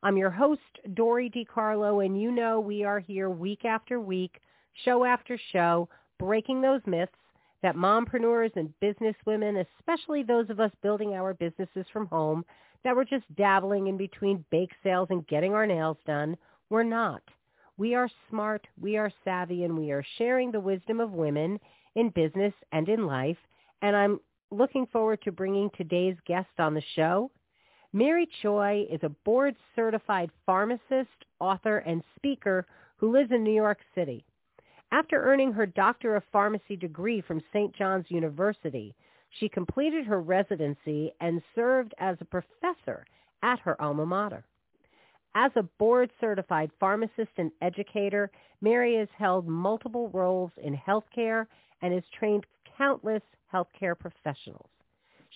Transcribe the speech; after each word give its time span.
I'm 0.00 0.16
your 0.16 0.30
host, 0.30 0.60
Dory 0.94 1.28
DiCarlo, 1.28 2.06
and 2.06 2.20
you 2.20 2.30
know 2.30 2.60
we 2.60 2.84
are 2.84 3.00
here 3.00 3.30
week 3.30 3.64
after 3.64 3.98
week, 3.98 4.40
show 4.84 5.04
after 5.04 5.36
show, 5.52 5.88
breaking 6.20 6.60
those 6.60 6.82
myths 6.86 7.12
that 7.62 7.74
mompreneurs 7.74 8.54
and 8.54 8.72
businesswomen, 8.80 9.66
especially 9.80 10.22
those 10.22 10.50
of 10.50 10.60
us 10.60 10.70
building 10.82 11.14
our 11.14 11.34
businesses 11.34 11.84
from 11.92 12.06
home, 12.06 12.44
that 12.84 12.94
we're 12.94 13.04
just 13.04 13.24
dabbling 13.34 13.88
in 13.88 13.96
between 13.96 14.44
bake 14.52 14.70
sales 14.84 15.08
and 15.10 15.26
getting 15.26 15.52
our 15.52 15.66
nails 15.66 15.96
done. 16.06 16.36
We're 16.70 16.84
not. 16.84 17.22
We 17.76 17.96
are 17.96 18.08
smart, 18.30 18.68
we 18.80 18.96
are 18.96 19.12
savvy, 19.24 19.64
and 19.64 19.76
we 19.76 19.90
are 19.90 20.04
sharing 20.16 20.52
the 20.52 20.60
wisdom 20.60 21.00
of 21.00 21.10
women 21.10 21.58
in 21.96 22.10
business 22.10 22.54
and 22.70 22.88
in 22.88 23.04
life. 23.04 23.38
And 23.82 23.96
I'm 23.96 24.20
looking 24.52 24.86
forward 24.86 25.22
to 25.22 25.32
bringing 25.32 25.70
today's 25.76 26.16
guest 26.24 26.50
on 26.60 26.74
the 26.74 26.82
show. 26.94 27.32
Mary 27.94 28.28
Choy 28.42 28.86
is 28.90 29.00
a 29.02 29.08
board 29.08 29.56
certified 29.74 30.30
pharmacist, 30.44 31.24
author, 31.40 31.78
and 31.78 32.02
speaker 32.16 32.66
who 32.96 33.10
lives 33.10 33.32
in 33.32 33.42
New 33.42 33.54
York 33.54 33.78
City. 33.94 34.26
After 34.92 35.22
earning 35.22 35.52
her 35.52 35.64
Doctor 35.64 36.14
of 36.14 36.22
Pharmacy 36.30 36.76
degree 36.76 37.22
from 37.22 37.42
St. 37.50 37.74
John's 37.74 38.10
University, 38.10 38.94
she 39.30 39.48
completed 39.48 40.04
her 40.04 40.20
residency 40.20 41.12
and 41.20 41.40
served 41.54 41.94
as 41.98 42.18
a 42.20 42.26
professor 42.26 43.06
at 43.42 43.58
her 43.60 43.80
alma 43.80 44.04
mater. 44.04 44.44
As 45.34 45.52
a 45.56 45.62
board 45.62 46.10
certified 46.20 46.70
pharmacist 46.78 47.32
and 47.38 47.50
educator, 47.62 48.30
Mary 48.60 48.96
has 48.96 49.08
held 49.16 49.48
multiple 49.48 50.10
roles 50.10 50.50
in 50.62 50.76
healthcare 50.76 51.46
and 51.80 51.94
has 51.94 52.04
trained 52.18 52.44
countless 52.76 53.22
healthcare 53.52 53.98
professionals. 53.98 54.68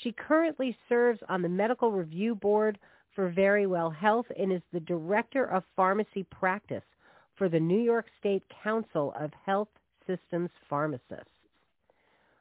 She 0.03 0.12
currently 0.12 0.77
serves 0.89 1.20
on 1.28 1.42
the 1.42 1.48
Medical 1.48 1.92
Review 1.92 2.34
Board 2.34 2.78
for 3.14 3.31
Verywell 3.31 3.95
Health 3.95 4.27
and 4.36 4.53
is 4.53 4.62
the 4.72 4.81
Director 4.81 5.45
of 5.45 5.62
Pharmacy 5.77 6.25
Practice 6.25 6.83
for 7.36 7.48
the 7.48 7.61
New 7.61 7.81
York 7.81 8.06
State 8.19 8.42
Council 8.64 9.14
of 9.19 9.30
Health 9.47 9.69
Systems 10.06 10.50
Pharmacists. 10.69 11.28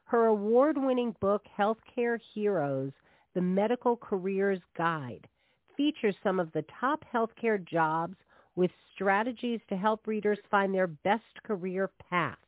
Her 0.04 0.26
award-winning 0.26 1.14
book, 1.20 1.44
Healthcare 1.56 2.18
Heroes, 2.34 2.92
The 3.34 3.40
Medical 3.40 3.96
Careers 3.96 4.60
Guide, 4.76 5.28
features 5.76 6.16
some 6.22 6.40
of 6.40 6.52
the 6.52 6.64
top 6.80 7.04
healthcare 7.14 7.64
jobs 7.64 8.16
with 8.56 8.70
strategies 8.94 9.60
to 9.68 9.76
help 9.76 10.06
readers 10.06 10.38
find 10.50 10.74
their 10.74 10.88
best 10.88 11.42
career 11.44 11.90
path. 12.10 12.41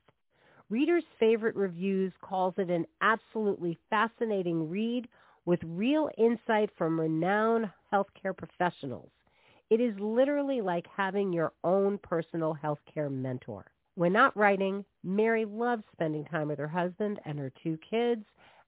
Readers' 0.75 1.05
Favorite 1.21 1.55
Reviews 1.55 2.13
calls 2.21 2.55
it 2.59 2.69
an 2.69 2.85
absolutely 3.01 3.79
fascinating 3.91 4.69
read 4.69 5.07
with 5.45 5.61
real 5.63 6.11
insight 6.19 6.69
from 6.77 6.99
renowned 6.99 7.71
healthcare 7.93 8.37
professionals. 8.37 9.13
It 9.71 9.81
is 9.81 9.95
literally 10.01 10.61
like 10.61 10.85
having 10.89 11.33
your 11.33 11.53
own 11.63 11.97
personal 11.99 12.59
healthcare 12.61 13.09
mentor. 13.09 13.67
When 13.95 14.13
not 14.13 14.37
writing, 14.37 14.85
Mary 15.05 15.45
loves 15.45 15.85
spending 15.93 16.25
time 16.25 16.49
with 16.49 16.59
her 16.59 16.67
husband 16.67 17.21
and 17.25 17.39
her 17.39 17.53
two 17.63 17.79
kids, 17.89 18.25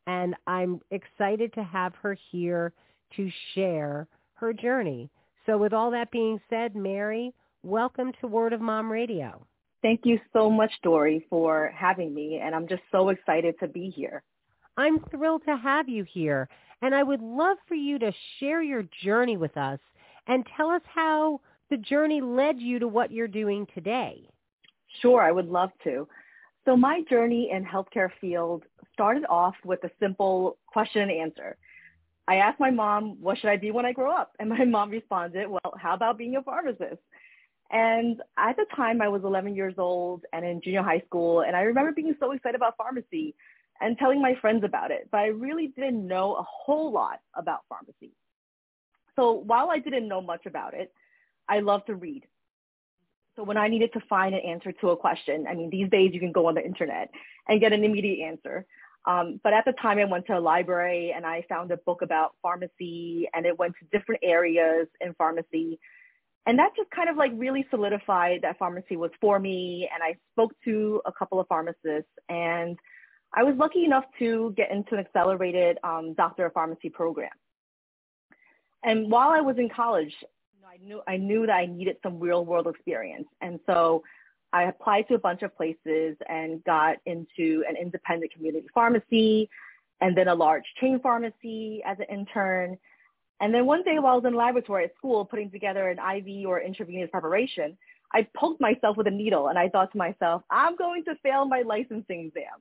and 0.06 0.36
I'm 0.46 0.80
excited 0.92 1.52
to 1.54 1.64
have 1.64 1.92
her 1.96 2.16
here 2.30 2.72
to 3.16 3.28
share 3.56 4.06
her 4.34 4.52
journey. 4.52 5.10
So 5.44 5.58
with 5.58 5.72
all 5.72 5.90
that 5.90 6.12
being 6.12 6.40
said, 6.48 6.76
Mary, 6.76 7.34
welcome 7.64 8.12
to 8.20 8.28
Word 8.28 8.52
of 8.52 8.60
Mom 8.60 8.92
Radio. 8.92 9.44
Thank 9.86 10.00
you 10.02 10.18
so 10.32 10.50
much, 10.50 10.72
Dory, 10.82 11.24
for 11.30 11.72
having 11.72 12.12
me, 12.12 12.40
and 12.42 12.56
I'm 12.56 12.66
just 12.66 12.82
so 12.90 13.10
excited 13.10 13.54
to 13.60 13.68
be 13.68 13.88
here. 13.88 14.24
I'm 14.76 14.98
thrilled 15.12 15.42
to 15.46 15.56
have 15.56 15.88
you 15.88 16.02
here, 16.02 16.48
and 16.82 16.92
I 16.92 17.04
would 17.04 17.22
love 17.22 17.58
for 17.68 17.76
you 17.76 17.96
to 18.00 18.10
share 18.40 18.62
your 18.62 18.82
journey 19.04 19.36
with 19.36 19.56
us 19.56 19.78
and 20.26 20.44
tell 20.56 20.70
us 20.70 20.82
how 20.92 21.40
the 21.70 21.76
journey 21.76 22.20
led 22.20 22.60
you 22.60 22.80
to 22.80 22.88
what 22.88 23.12
you're 23.12 23.28
doing 23.28 23.64
today. 23.76 24.28
Sure, 25.02 25.22
I 25.22 25.30
would 25.30 25.46
love 25.46 25.70
to. 25.84 26.08
So 26.64 26.76
my 26.76 27.02
journey 27.08 27.52
in 27.52 27.64
healthcare 27.64 28.10
field 28.20 28.64
started 28.92 29.24
off 29.28 29.54
with 29.64 29.84
a 29.84 29.90
simple 30.00 30.58
question 30.66 31.02
and 31.02 31.12
answer. 31.12 31.56
I 32.26 32.38
asked 32.38 32.58
my 32.58 32.72
mom, 32.72 33.18
what 33.20 33.38
should 33.38 33.50
I 33.50 33.56
be 33.56 33.70
when 33.70 33.86
I 33.86 33.92
grow 33.92 34.10
up? 34.10 34.32
And 34.40 34.48
my 34.48 34.64
mom 34.64 34.90
responded, 34.90 35.48
well, 35.48 35.74
how 35.78 35.94
about 35.94 36.18
being 36.18 36.34
a 36.34 36.42
pharmacist? 36.42 36.98
And 37.70 38.22
at 38.36 38.56
the 38.56 38.64
time, 38.76 39.02
I 39.02 39.08
was 39.08 39.22
11 39.24 39.56
years 39.56 39.74
old 39.76 40.24
and 40.32 40.44
in 40.44 40.60
junior 40.62 40.82
high 40.82 41.02
school. 41.06 41.40
And 41.40 41.56
I 41.56 41.62
remember 41.62 41.92
being 41.92 42.14
so 42.20 42.30
excited 42.30 42.54
about 42.54 42.76
pharmacy 42.76 43.34
and 43.80 43.98
telling 43.98 44.22
my 44.22 44.34
friends 44.40 44.64
about 44.64 44.90
it. 44.90 45.08
But 45.10 45.18
I 45.18 45.26
really 45.26 45.68
didn't 45.68 46.06
know 46.06 46.36
a 46.36 46.42
whole 46.42 46.92
lot 46.92 47.20
about 47.34 47.60
pharmacy. 47.68 48.12
So 49.16 49.32
while 49.32 49.70
I 49.70 49.78
didn't 49.78 50.08
know 50.08 50.20
much 50.20 50.46
about 50.46 50.74
it, 50.74 50.92
I 51.48 51.60
loved 51.60 51.86
to 51.86 51.94
read. 51.94 52.24
So 53.34 53.42
when 53.42 53.56
I 53.56 53.68
needed 53.68 53.92
to 53.94 54.00
find 54.08 54.34
an 54.34 54.40
answer 54.40 54.72
to 54.72 54.90
a 54.90 54.96
question, 54.96 55.46
I 55.48 55.54
mean, 55.54 55.70
these 55.70 55.90
days 55.90 56.12
you 56.14 56.20
can 56.20 56.32
go 56.32 56.46
on 56.46 56.54
the 56.54 56.64
internet 56.64 57.10
and 57.48 57.60
get 57.60 57.72
an 57.72 57.84
immediate 57.84 58.24
answer. 58.24 58.64
Um, 59.06 59.40
but 59.42 59.52
at 59.52 59.64
the 59.64 59.72
time, 59.72 59.98
I 59.98 60.04
went 60.04 60.26
to 60.26 60.38
a 60.38 60.40
library 60.40 61.12
and 61.14 61.24
I 61.24 61.44
found 61.48 61.70
a 61.70 61.76
book 61.76 62.02
about 62.02 62.34
pharmacy 62.42 63.28
and 63.34 63.46
it 63.46 63.58
went 63.58 63.74
to 63.78 63.98
different 63.98 64.22
areas 64.24 64.88
in 65.00 65.14
pharmacy 65.14 65.78
and 66.46 66.58
that 66.58 66.70
just 66.76 66.90
kind 66.90 67.08
of 67.08 67.16
like 67.16 67.32
really 67.34 67.66
solidified 67.70 68.42
that 68.42 68.58
pharmacy 68.58 68.96
was 68.96 69.10
for 69.20 69.38
me. 69.38 69.88
And 69.92 70.02
I 70.02 70.16
spoke 70.32 70.52
to 70.64 71.02
a 71.04 71.12
couple 71.12 71.40
of 71.40 71.48
pharmacists 71.48 72.10
and 72.28 72.78
I 73.34 73.42
was 73.42 73.56
lucky 73.56 73.84
enough 73.84 74.04
to 74.20 74.54
get 74.56 74.70
into 74.70 74.94
an 74.94 75.00
accelerated 75.00 75.78
um, 75.82 76.14
doctor 76.14 76.46
of 76.46 76.52
pharmacy 76.52 76.88
program. 76.88 77.30
And 78.84 79.10
while 79.10 79.30
I 79.30 79.40
was 79.40 79.56
in 79.58 79.68
college, 79.68 80.14
you 80.54 80.62
know, 80.62 80.68
I 80.68 80.76
knew 80.78 81.02
I 81.08 81.16
knew 81.16 81.46
that 81.46 81.52
I 81.52 81.66
needed 81.66 81.96
some 82.02 82.20
real 82.20 82.44
world 82.44 82.68
experience. 82.68 83.26
And 83.40 83.58
so 83.66 84.04
I 84.52 84.64
applied 84.64 85.08
to 85.08 85.14
a 85.14 85.18
bunch 85.18 85.42
of 85.42 85.54
places 85.56 86.16
and 86.28 86.62
got 86.62 86.98
into 87.06 87.64
an 87.68 87.76
independent 87.76 88.32
community 88.32 88.68
pharmacy 88.72 89.50
and 90.00 90.16
then 90.16 90.28
a 90.28 90.34
large 90.34 90.64
chain 90.80 91.00
pharmacy 91.00 91.82
as 91.84 91.98
an 91.98 92.06
intern 92.08 92.78
and 93.40 93.52
then 93.52 93.66
one 93.66 93.82
day 93.82 93.98
while 93.98 94.12
I 94.12 94.16
was 94.16 94.24
in 94.24 94.34
laboratory 94.34 94.84
at 94.84 94.96
school 94.96 95.24
putting 95.24 95.50
together 95.50 95.88
an 95.88 95.98
IV 95.98 96.46
or 96.46 96.60
intravenous 96.60 97.10
preparation, 97.10 97.76
I 98.12 98.26
poked 98.34 98.60
myself 98.60 98.96
with 98.96 99.06
a 99.06 99.10
needle 99.10 99.48
and 99.48 99.58
I 99.58 99.68
thought 99.68 99.92
to 99.92 99.98
myself, 99.98 100.42
I'm 100.50 100.76
going 100.76 101.04
to 101.04 101.16
fail 101.22 101.44
my 101.44 101.62
licensing 101.62 102.26
exam. 102.26 102.60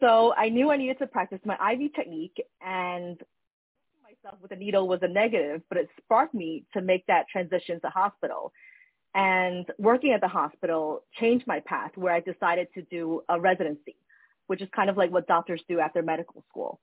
So 0.00 0.34
I 0.36 0.48
knew 0.48 0.70
I 0.70 0.76
needed 0.76 0.98
to 0.98 1.06
practice 1.06 1.38
my 1.44 1.54
IV 1.72 1.94
technique 1.94 2.42
and 2.60 3.20
myself 4.02 4.40
with 4.42 4.50
a 4.50 4.56
needle 4.56 4.88
was 4.88 5.00
a 5.02 5.08
negative, 5.08 5.62
but 5.68 5.78
it 5.78 5.88
sparked 6.02 6.34
me 6.34 6.64
to 6.72 6.80
make 6.80 7.06
that 7.06 7.28
transition 7.28 7.80
to 7.80 7.88
hospital. 7.88 8.52
And 9.14 9.66
working 9.78 10.12
at 10.12 10.20
the 10.20 10.28
hospital 10.28 11.04
changed 11.20 11.46
my 11.46 11.60
path 11.60 11.92
where 11.94 12.12
I 12.12 12.20
decided 12.20 12.66
to 12.74 12.82
do 12.82 13.22
a 13.28 13.38
residency, 13.38 13.94
which 14.48 14.60
is 14.60 14.68
kind 14.74 14.90
of 14.90 14.96
like 14.96 15.12
what 15.12 15.28
doctors 15.28 15.62
do 15.68 15.78
after 15.78 16.02
medical 16.02 16.42
school. 16.50 16.80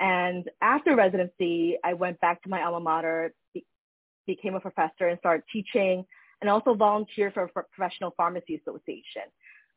And 0.00 0.50
after 0.60 0.96
residency, 0.96 1.76
I 1.84 1.94
went 1.94 2.20
back 2.20 2.42
to 2.42 2.48
my 2.48 2.62
alma 2.62 2.80
mater, 2.80 3.32
be- 3.52 3.64
became 4.26 4.54
a 4.54 4.60
professor 4.60 5.08
and 5.08 5.18
started 5.18 5.44
teaching 5.52 6.04
and 6.40 6.50
also 6.50 6.74
volunteered 6.74 7.32
for 7.32 7.44
a 7.44 7.48
Professional 7.48 8.12
Pharmacy 8.16 8.56
Association. 8.56 9.22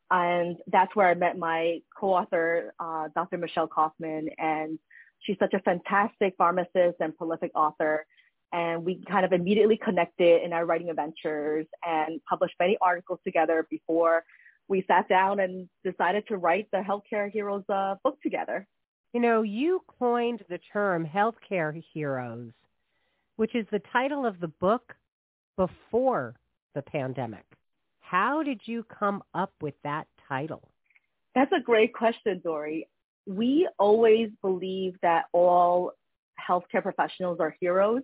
And 0.09 0.57
that's 0.67 0.95
where 0.95 1.07
I 1.07 1.13
met 1.13 1.37
my 1.37 1.79
co-author, 1.97 2.73
uh, 2.79 3.09
Dr. 3.13 3.37
Michelle 3.37 3.67
Kaufman. 3.67 4.29
And 4.37 4.79
she's 5.19 5.37
such 5.39 5.53
a 5.53 5.59
fantastic 5.59 6.35
pharmacist 6.37 6.97
and 6.99 7.15
prolific 7.15 7.51
author. 7.55 8.05
And 8.53 8.85
we 8.85 9.03
kind 9.09 9.25
of 9.25 9.33
immediately 9.33 9.77
connected 9.77 10.43
in 10.43 10.53
our 10.53 10.65
writing 10.65 10.89
adventures 10.89 11.67
and 11.85 12.21
published 12.27 12.55
many 12.59 12.77
articles 12.81 13.19
together 13.25 13.67
before 13.69 14.23
we 14.69 14.83
sat 14.87 15.07
down 15.09 15.39
and 15.39 15.69
decided 15.83 16.27
to 16.27 16.37
write 16.37 16.67
the 16.71 16.77
Healthcare 16.77 17.31
Heroes 17.31 17.63
uh, 17.69 17.95
book 18.03 18.21
together. 18.21 18.67
You 19.13 19.21
know, 19.21 19.41
you 19.41 19.81
coined 19.99 20.43
the 20.49 20.59
term 20.71 21.05
healthcare 21.05 21.81
heroes, 21.93 22.51
which 23.37 23.55
is 23.55 23.65
the 23.71 23.81
title 23.91 24.25
of 24.25 24.39
the 24.39 24.49
book 24.49 24.95
before 25.55 26.35
the 26.75 26.81
pandemic. 26.81 27.45
How 28.01 28.43
did 28.43 28.61
you 28.65 28.83
come 28.83 29.23
up 29.33 29.53
with 29.61 29.73
that 29.83 30.07
title? 30.27 30.69
That's 31.35 31.51
a 31.51 31.61
great 31.61 31.93
question, 31.93 32.41
Dory. 32.43 32.87
We 33.25 33.67
always 33.79 34.29
believe 34.41 34.95
that 35.01 35.25
all 35.33 35.91
healthcare 36.39 36.81
professionals 36.81 37.39
are 37.39 37.55
heroes. 37.59 38.01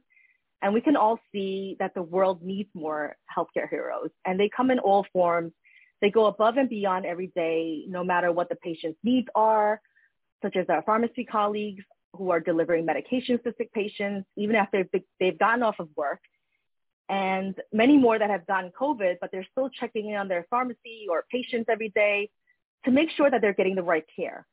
And 0.62 0.74
we 0.74 0.82
can 0.82 0.96
all 0.96 1.20
see 1.32 1.76
that 1.80 1.94
the 1.94 2.02
world 2.02 2.42
needs 2.42 2.70
more 2.74 3.18
healthcare 3.36 3.70
heroes. 3.70 4.10
And 4.26 4.40
they 4.40 4.50
come 4.56 4.72
in 4.72 4.80
all 4.80 5.06
forms. 5.12 5.52
They 6.02 6.10
go 6.10 6.26
above 6.26 6.58
and 6.58 6.70
beyond 6.70 7.06
every 7.06 7.28
day, 7.36 7.84
no 7.88 8.04
matter 8.04 8.32
what 8.32 8.50
the 8.50 8.56
patient's 8.56 9.00
needs 9.04 9.28
are, 9.36 9.82
such 10.44 10.56
as 10.56 10.68
our 10.70 10.84
pharmacy 10.84 11.26
colleagues 11.26 11.84
who 12.16 12.30
are 12.30 12.40
delivering 12.40 12.86
medications 12.86 13.42
to 13.44 13.54
sick 13.58 13.74
patients, 13.74 14.28
even 14.38 14.56
after 14.56 14.88
they've 15.20 15.40
gotten 15.40 15.64
off 15.64 15.80
of 15.80 15.90
work. 15.96 16.20
And 17.10 17.56
many 17.72 17.98
more 17.98 18.20
that 18.20 18.30
have 18.30 18.46
gotten 18.46 18.72
COVID, 18.80 19.16
but 19.20 19.32
they're 19.32 19.48
still 19.52 19.70
checking 19.70 20.10
in 20.10 20.16
on 20.16 20.28
their 20.28 20.46
pharmacy 20.50 21.08
or 21.10 21.26
patients 21.32 21.66
every 21.70 21.90
day 21.90 22.30
to 22.86 22.92
make 22.92 23.10
sure 23.18 23.30
that 23.32 23.42
they're 23.42 23.54
getting 23.54 23.76
the 23.76 23.84
right 23.84 24.06
care. 24.16 24.46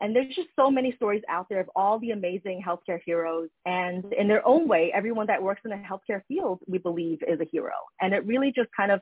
And 0.00 0.16
there's 0.16 0.34
just 0.34 0.48
so 0.56 0.68
many 0.68 0.92
stories 0.96 1.22
out 1.28 1.48
there 1.48 1.60
of 1.60 1.70
all 1.76 2.00
the 2.00 2.10
amazing 2.10 2.62
healthcare 2.66 2.98
heroes. 3.04 3.50
And 3.64 4.12
in 4.12 4.26
their 4.26 4.44
own 4.46 4.66
way, 4.66 4.90
everyone 4.92 5.28
that 5.28 5.42
works 5.42 5.60
in 5.64 5.70
the 5.70 5.76
healthcare 5.76 6.22
field, 6.26 6.58
we 6.66 6.78
believe, 6.78 7.22
is 7.26 7.40
a 7.40 7.44
hero. 7.44 7.74
And 8.00 8.12
it 8.12 8.26
really 8.26 8.52
just 8.52 8.68
kind 8.76 8.90
of 8.90 9.00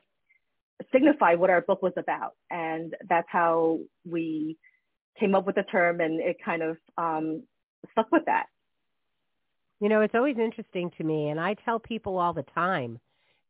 signified 0.93 1.39
what 1.39 1.49
our 1.49 1.63
book 1.63 1.81
was 1.81 1.95
about. 1.97 2.33
And 2.51 2.95
that's 3.09 3.29
how 3.31 3.79
we 4.05 4.59
came 5.19 5.35
up 5.35 5.47
with 5.47 5.57
the 5.57 5.63
term, 5.65 6.01
and 6.01 6.21
it 6.21 6.37
kind 6.45 6.63
of 6.63 6.77
um, 6.97 7.43
stuck 7.93 8.11
with 8.11 8.25
that. 8.27 8.47
You 9.81 9.89
know, 9.89 10.03
it's 10.03 10.15
always 10.15 10.37
interesting 10.39 10.91
to 10.99 11.05
me, 11.05 11.29
and 11.29 11.41
I 11.41 11.55
tell 11.65 11.79
people 11.79 12.19
all 12.19 12.33
the 12.33 12.45
time 12.55 12.99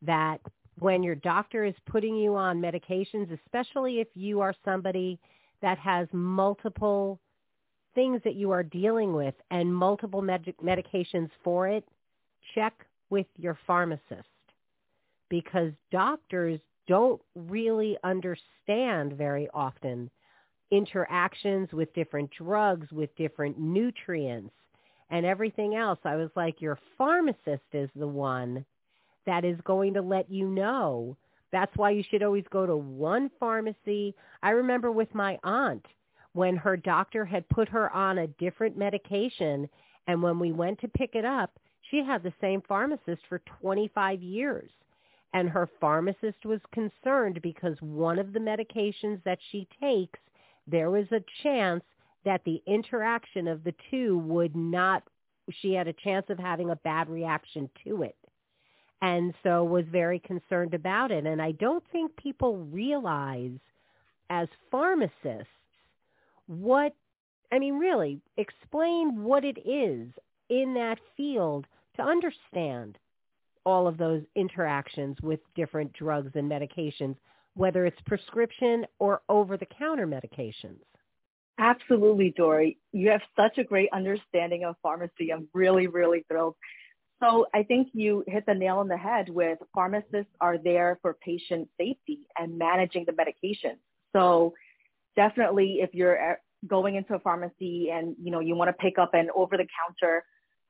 that 0.03 0.41
when 0.79 1.03
your 1.03 1.15
doctor 1.15 1.65
is 1.65 1.75
putting 1.87 2.17
you 2.17 2.37
on 2.37 2.61
medications, 2.61 3.37
especially 3.45 4.01
if 4.01 4.09
you 4.15 4.41
are 4.41 4.55
somebody 4.65 5.19
that 5.61 5.79
has 5.79 6.09
multiple 6.13 7.21
things 7.95 8.21
that 8.25 8.35
you 8.35 8.51
are 8.51 8.63
dealing 8.63 9.13
with 9.13 9.35
and 9.51 9.75
multiple 9.75 10.23
med- 10.23 10.55
medications 10.63 11.29
for 11.43 11.69
it, 11.69 11.85
check 12.55 12.87
with 13.11 13.27
your 13.37 13.59
pharmacist 13.67 14.29
because 15.29 15.73
doctors 15.91 16.61
don't 16.87 17.21
really 17.35 17.97
understand 18.05 19.13
very 19.13 19.49
often 19.53 20.11
interactions 20.71 21.73
with 21.73 21.93
different 21.95 22.31
drugs, 22.31 22.91
with 22.93 23.15
different 23.17 23.59
nutrients 23.59 24.55
and 25.11 25.27
everything 25.27 25.75
else. 25.75 25.99
I 26.05 26.17
was 26.17 26.31
like, 26.37 26.61
your 26.61 26.79
pharmacist 26.97 27.65
is 27.73 27.91
the 27.97 28.07
one 28.07 28.65
that 29.27 29.45
is 29.45 29.59
going 29.65 29.95
to 29.95 30.03
let 30.03 30.31
you 30.31 30.47
know. 30.47 31.17
That's 31.53 31.77
why 31.77 31.91
you 31.91 32.05
should 32.09 32.23
always 32.23 32.45
go 32.51 32.65
to 32.65 32.77
one 32.77 33.31
pharmacy. 33.41 34.15
I 34.43 34.51
remember 34.51 34.93
with 34.93 35.13
my 35.15 35.39
aunt, 35.43 35.85
when 36.33 36.57
her 36.57 36.77
doctor 36.77 37.25
had 37.25 37.49
put 37.49 37.69
her 37.69 37.93
on 37.93 38.19
a 38.19 38.27
different 38.27 38.77
medication. 38.77 39.69
And 40.07 40.23
when 40.23 40.39
we 40.39 40.53
went 40.53 40.81
to 40.81 40.89
pick 40.89 41.15
it 41.15 41.25
up, 41.25 41.59
she 41.91 42.05
had 42.05 42.23
the 42.23 42.33
same 42.41 42.63
pharmacist 42.69 43.23
for 43.29 43.41
25 43.61 44.23
years. 44.23 44.71
And 45.33 45.49
her 45.49 45.69
pharmacist 45.81 46.45
was 46.45 46.61
concerned 46.73 47.41
because 47.43 47.77
one 47.81 48.19
of 48.19 48.33
the 48.33 48.41
medications 48.41 49.23
that 49.25 49.39
she 49.51 49.67
takes, 49.81 50.19
there 50.71 50.91
was 50.91 51.07
a 51.13 51.25
chance 51.43 51.85
that 52.25 52.43
the 52.45 52.63
interaction 52.67 53.49
of 53.49 53.65
the 53.65 53.75
two 53.91 54.19
would 54.19 54.55
not, 54.55 55.03
she 55.51 55.73
had 55.73 55.89
a 55.89 55.93
chance 55.93 56.27
of 56.29 56.39
having 56.39 56.71
a 56.71 56.77
bad 56.77 57.09
reaction 57.09 57.69
to 57.85 58.03
it. 58.03 58.17
And 59.03 59.33
so 59.43 59.65
was 59.65 59.87
very 59.91 60.19
concerned 60.19 60.75
about 60.75 61.11
it. 61.11 61.27
And 61.27 61.41
I 61.41 61.53
don't 61.53 61.83
think 61.91 62.15
people 62.17 62.59
realize 62.59 63.59
as 64.29 64.49
pharmacists 64.71 65.49
what, 66.47 66.95
I 67.51 67.59
mean, 67.59 67.79
really, 67.79 68.21
explain 68.37 69.23
what 69.23 69.45
it 69.45 69.59
is 69.67 70.09
in 70.51 70.75
that 70.75 70.99
field 71.17 71.67
to 71.97 72.03
understand 72.03 72.99
all 73.65 73.87
of 73.87 73.99
those 73.99 74.23
interactions 74.35 75.17
with 75.23 75.41
different 75.55 75.93
drugs 75.93 76.33
and 76.35 76.51
medications, 76.51 77.17
whether 77.55 77.87
it's 77.87 78.01
prescription 78.07 78.87
or 78.99 79.23
over-the-counter 79.29 80.07
medications. 80.07 80.81
Absolutely, 81.59 82.33
Dory. 82.37 82.79
You 82.93 83.11
have 83.11 83.21
such 83.37 83.59
a 83.59 83.65
great 83.65 83.91
understanding 83.93 84.65
of 84.65 84.77
pharmacy. 84.83 85.33
I'm 85.33 85.49
really, 85.53 85.87
really 85.87 86.25
thrilled. 86.29 86.57
So 87.23 87.47
I 87.53 87.63
think 87.65 87.89
you 87.93 88.25
hit 88.27 88.47
the 88.47 88.55
nail 88.55 88.79
on 88.79 88.89
the 88.89 88.97
head 88.97 89.29
with 89.29 89.59
pharmacists 89.75 90.33
are 90.41 90.57
there 90.57 90.99
for 91.03 91.19
patient 91.23 91.69
safety 91.79 92.27
and 92.39 92.57
managing 92.57 93.05
the 93.07 93.13
medication. 93.13 93.77
So 94.15 94.55
definitely 95.17 95.81
if 95.83 95.91
you're 95.93 96.39
going 96.67 96.95
into 96.95 97.15
a 97.15 97.19
pharmacy 97.19 97.91
and 97.93 98.15
you 98.23 98.31
know 98.31 98.41
you 98.41 98.55
want 98.55 98.69
to 98.69 98.73
pick 98.75 98.99
up 98.99 99.15
an 99.15 99.29
over 99.35 99.57
the 99.57 99.67
counter 99.79 100.25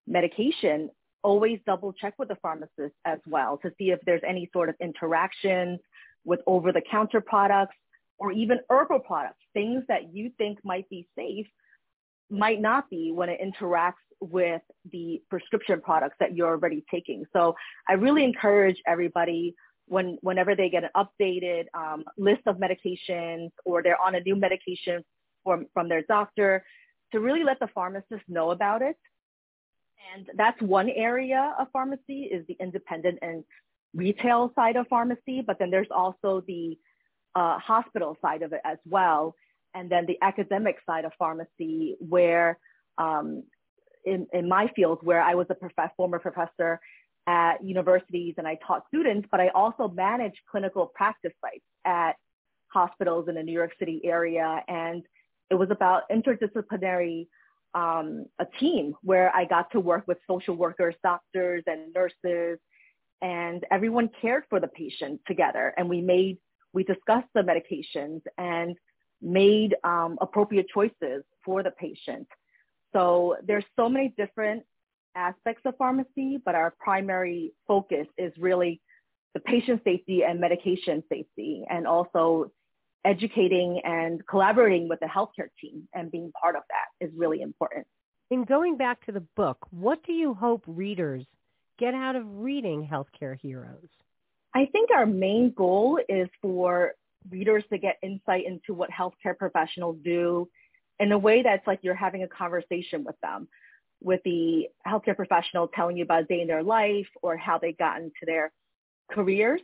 medication 0.07 0.89
always 1.23 1.59
double 1.67 1.93
check 1.93 2.15
with 2.19 2.29
the 2.29 2.37
pharmacist 2.37 2.95
as 3.05 3.19
well 3.27 3.59
to 3.59 3.71
see 3.77 3.91
if 3.91 4.01
there's 4.07 4.23
any 4.27 4.49
sort 4.53 4.69
of 4.69 4.75
interactions 4.81 5.79
with 6.25 6.41
over 6.47 6.73
the 6.73 6.83
counter 6.91 7.21
products 7.21 7.77
or 8.19 8.33
even 8.33 8.59
herbal 8.69 9.01
products 9.01 9.41
things 9.55 9.83
that 9.89 10.15
you 10.15 10.31
think 10.39 10.59
might 10.65 10.89
be 10.89 11.07
safe 11.17 11.47
might 12.31 12.61
not 12.61 12.89
be 12.91 13.11
when 13.13 13.29
it 13.29 13.41
interacts 13.41 13.95
with 14.21 14.63
the 14.93 15.21
prescription 15.31 15.81
products 15.81 16.17
that 16.21 16.37
you're 16.37 16.49
already 16.49 16.85
taking 16.91 17.25
so 17.33 17.55
i 17.89 17.95
really 17.95 18.25
encourage 18.25 18.77
everybody 18.87 19.55
when 19.91 20.19
whenever 20.23 20.55
they 20.55 20.71
get 20.71 20.85
an 20.85 20.91
updated 20.97 21.65
um, 21.75 22.05
list 22.17 22.43
of 22.47 22.57
medications 22.57 23.51
or 23.65 23.83
they're 23.83 24.01
on 24.01 24.15
a 24.15 24.21
new 24.21 24.37
medication 24.37 25.05
from, 25.45 25.67
from 25.75 25.89
their 25.89 26.03
doctor 26.03 26.65
to 27.13 27.19
really 27.19 27.43
let 27.43 27.59
the 27.59 27.67
pharmacist 27.75 28.23
know 28.29 28.53
about 28.53 28.83
it. 28.83 28.97
And 30.15 30.29
that's 30.37 30.61
one 30.63 30.89
area 30.89 31.55
of 31.59 31.67
pharmacy 31.73 32.31
is 32.33 32.47
the 32.47 32.57
independent 32.61 33.19
and 33.21 33.45
retail 33.95 34.53
side 34.55 34.77
of 34.77 34.87
pharmacy, 34.89 35.43
but 35.47 35.59
then 35.59 35.71
there's 35.71 35.91
also 35.91 36.43
the 36.47 36.79
uh, 37.35 37.59
hospital 37.59 38.17
side 38.23 38.43
of 38.43 38.53
it 38.53 38.61
as 38.65 38.79
well. 38.85 39.35
And 39.75 39.91
then 39.91 40.07
the 40.07 40.19
academic 40.23 40.77
side 40.87 41.05
of 41.05 41.13
pharmacy 41.19 41.97
where 42.01 42.59
um, 42.99 43.45
in, 44.05 44.27
in 44.33 44.49
my 44.49 44.69
field 44.75 44.99
where 45.03 45.23
I 45.23 45.35
was 45.35 45.47
a 45.51 45.55
prof- 45.55 45.91
former 45.97 46.19
professor 46.19 46.81
at 47.27 47.63
universities 47.63 48.35
and 48.39 48.47
I 48.47 48.59
taught 48.67 48.85
students, 48.89 49.29
but 49.31 49.41
I 49.41 49.49
also 49.49 49.89
managed 49.89 50.39
clinical 50.51 50.87
practice 50.87 51.33
sites 51.41 51.65
at 51.85 52.13
hospitals 52.73 53.29
in 53.29 53.35
the 53.35 53.43
New 53.43 53.53
York 53.53 53.73
City 53.79 54.01
area. 54.05 54.63
And 54.67 55.05
it 55.51 55.55
was 55.55 55.71
about 55.71 56.09
interdisciplinary 56.11 57.29
um, 57.75 58.27
a 58.39 58.47
team 58.59 58.95
where 59.03 59.35
I 59.35 59.45
got 59.45 59.71
to 59.73 59.81
work 59.81 60.05
with 60.09 60.19
social 60.29 60.57
workers, 60.57 60.95
doctors, 61.05 61.63
and 61.67 61.93
nurses, 61.95 62.59
and 63.23 63.65
everyone 63.71 64.11
cared 64.21 64.45
for 64.49 64.61
the 64.61 64.69
patient 64.69 65.21
together. 65.27 65.75
And 65.77 65.89
we 65.89 66.01
made, 66.01 66.39
we 66.73 66.85
discussed 66.85 67.29
the 67.35 67.43
medications 67.43 68.23
and 68.39 68.77
made 69.23 69.77
um, 69.85 70.19
appropriate 70.21 70.67
choices 70.73 71.25
for 71.45 71.63
the 71.63 71.71
patient. 71.73 72.27
So 72.93 73.37
there's 73.47 73.65
so 73.77 73.89
many 73.89 74.15
different 74.17 74.65
aspects 75.15 75.63
of 75.65 75.77
pharmacy, 75.77 76.39
but 76.45 76.55
our 76.55 76.75
primary 76.79 77.53
focus 77.67 78.07
is 78.17 78.33
really 78.39 78.81
the 79.35 79.41
patient 79.41 79.83
safety 79.85 80.25
and 80.25 80.41
medication 80.41 81.05
safety, 81.09 81.65
and 81.71 81.87
also 81.87 82.51
educating 83.05 83.81
and 83.85 84.27
collaborating 84.27 84.89
with 84.89 85.01
the 85.01 85.07
healthcare 85.07 85.49
team 85.61 85.89
and 85.95 86.11
being 86.11 86.33
part 86.41 86.57
of 86.57 86.63
that 86.69 87.05
is 87.05 87.13
really 87.17 87.41
important. 87.41 87.87
In 88.31 88.45
going 88.45 88.77
back 88.77 89.05
to 89.07 89.13
the 89.13 89.25
book, 89.37 89.59
what 89.71 90.03
do 90.05 90.13
you 90.13 90.35
hope 90.35 90.63
readers 90.67 91.25
get 91.81 91.95
out 91.95 92.15
of 92.15 92.25
reading 92.27 92.87
Healthcare 92.87 93.37
Heroes? 93.41 93.89
I 94.55 94.67
think 94.67 94.91
our 94.95 95.07
main 95.07 95.53
goal 95.57 95.99
is 96.09 96.29
for 96.43 96.93
readers 97.31 97.65
to 97.73 97.79
get 97.79 97.99
insight 98.03 98.47
into 98.47 98.75
what 98.75 98.91
healthcare 98.91 99.37
professionals 99.37 99.97
do 100.05 100.49
in 100.99 101.11
a 101.13 101.19
way 101.19 101.43
that's 101.43 101.67
like 101.67 101.81
you're 101.83 101.95
having 101.95 102.23
a 102.23 102.29
conversation 102.29 103.03
with 103.05 103.19
them 103.23 103.49
with 104.03 104.21
the 104.25 104.69
healthcare 104.87 105.17
professional 105.17 105.69
telling 105.69 105.97
you 105.97 106.05
about 106.05 106.23
a 106.23 106.27
day 106.27 106.41
in 106.41 106.49
their 106.49 106.63
life 106.63 107.07
or 107.23 107.37
how 107.37 107.59
they 107.59 107.73
got 107.73 107.99
into 107.99 108.13
their 108.25 108.51
careers. 109.11 109.61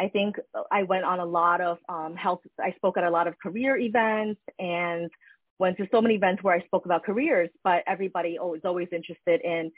I 0.00 0.08
think 0.08 0.36
I 0.70 0.84
went 0.84 1.04
on 1.04 1.20
a 1.20 1.24
lot 1.24 1.60
of 1.60 1.78
um, 1.88 2.16
health, 2.16 2.40
I 2.60 2.72
spoke 2.72 2.96
at 2.96 3.04
a 3.04 3.10
lot 3.10 3.26
of 3.26 3.38
career 3.38 3.76
events 3.76 4.40
and 4.58 5.10
went 5.58 5.76
to 5.78 5.88
so 5.92 6.00
many 6.00 6.14
events 6.14 6.42
where 6.42 6.54
I 6.54 6.64
spoke 6.66 6.86
about 6.86 7.04
careers, 7.04 7.50
but 7.62 7.82
everybody 7.86 8.38
was 8.40 8.60
always 8.64 8.88
interested 8.92 9.40
in 9.42 9.70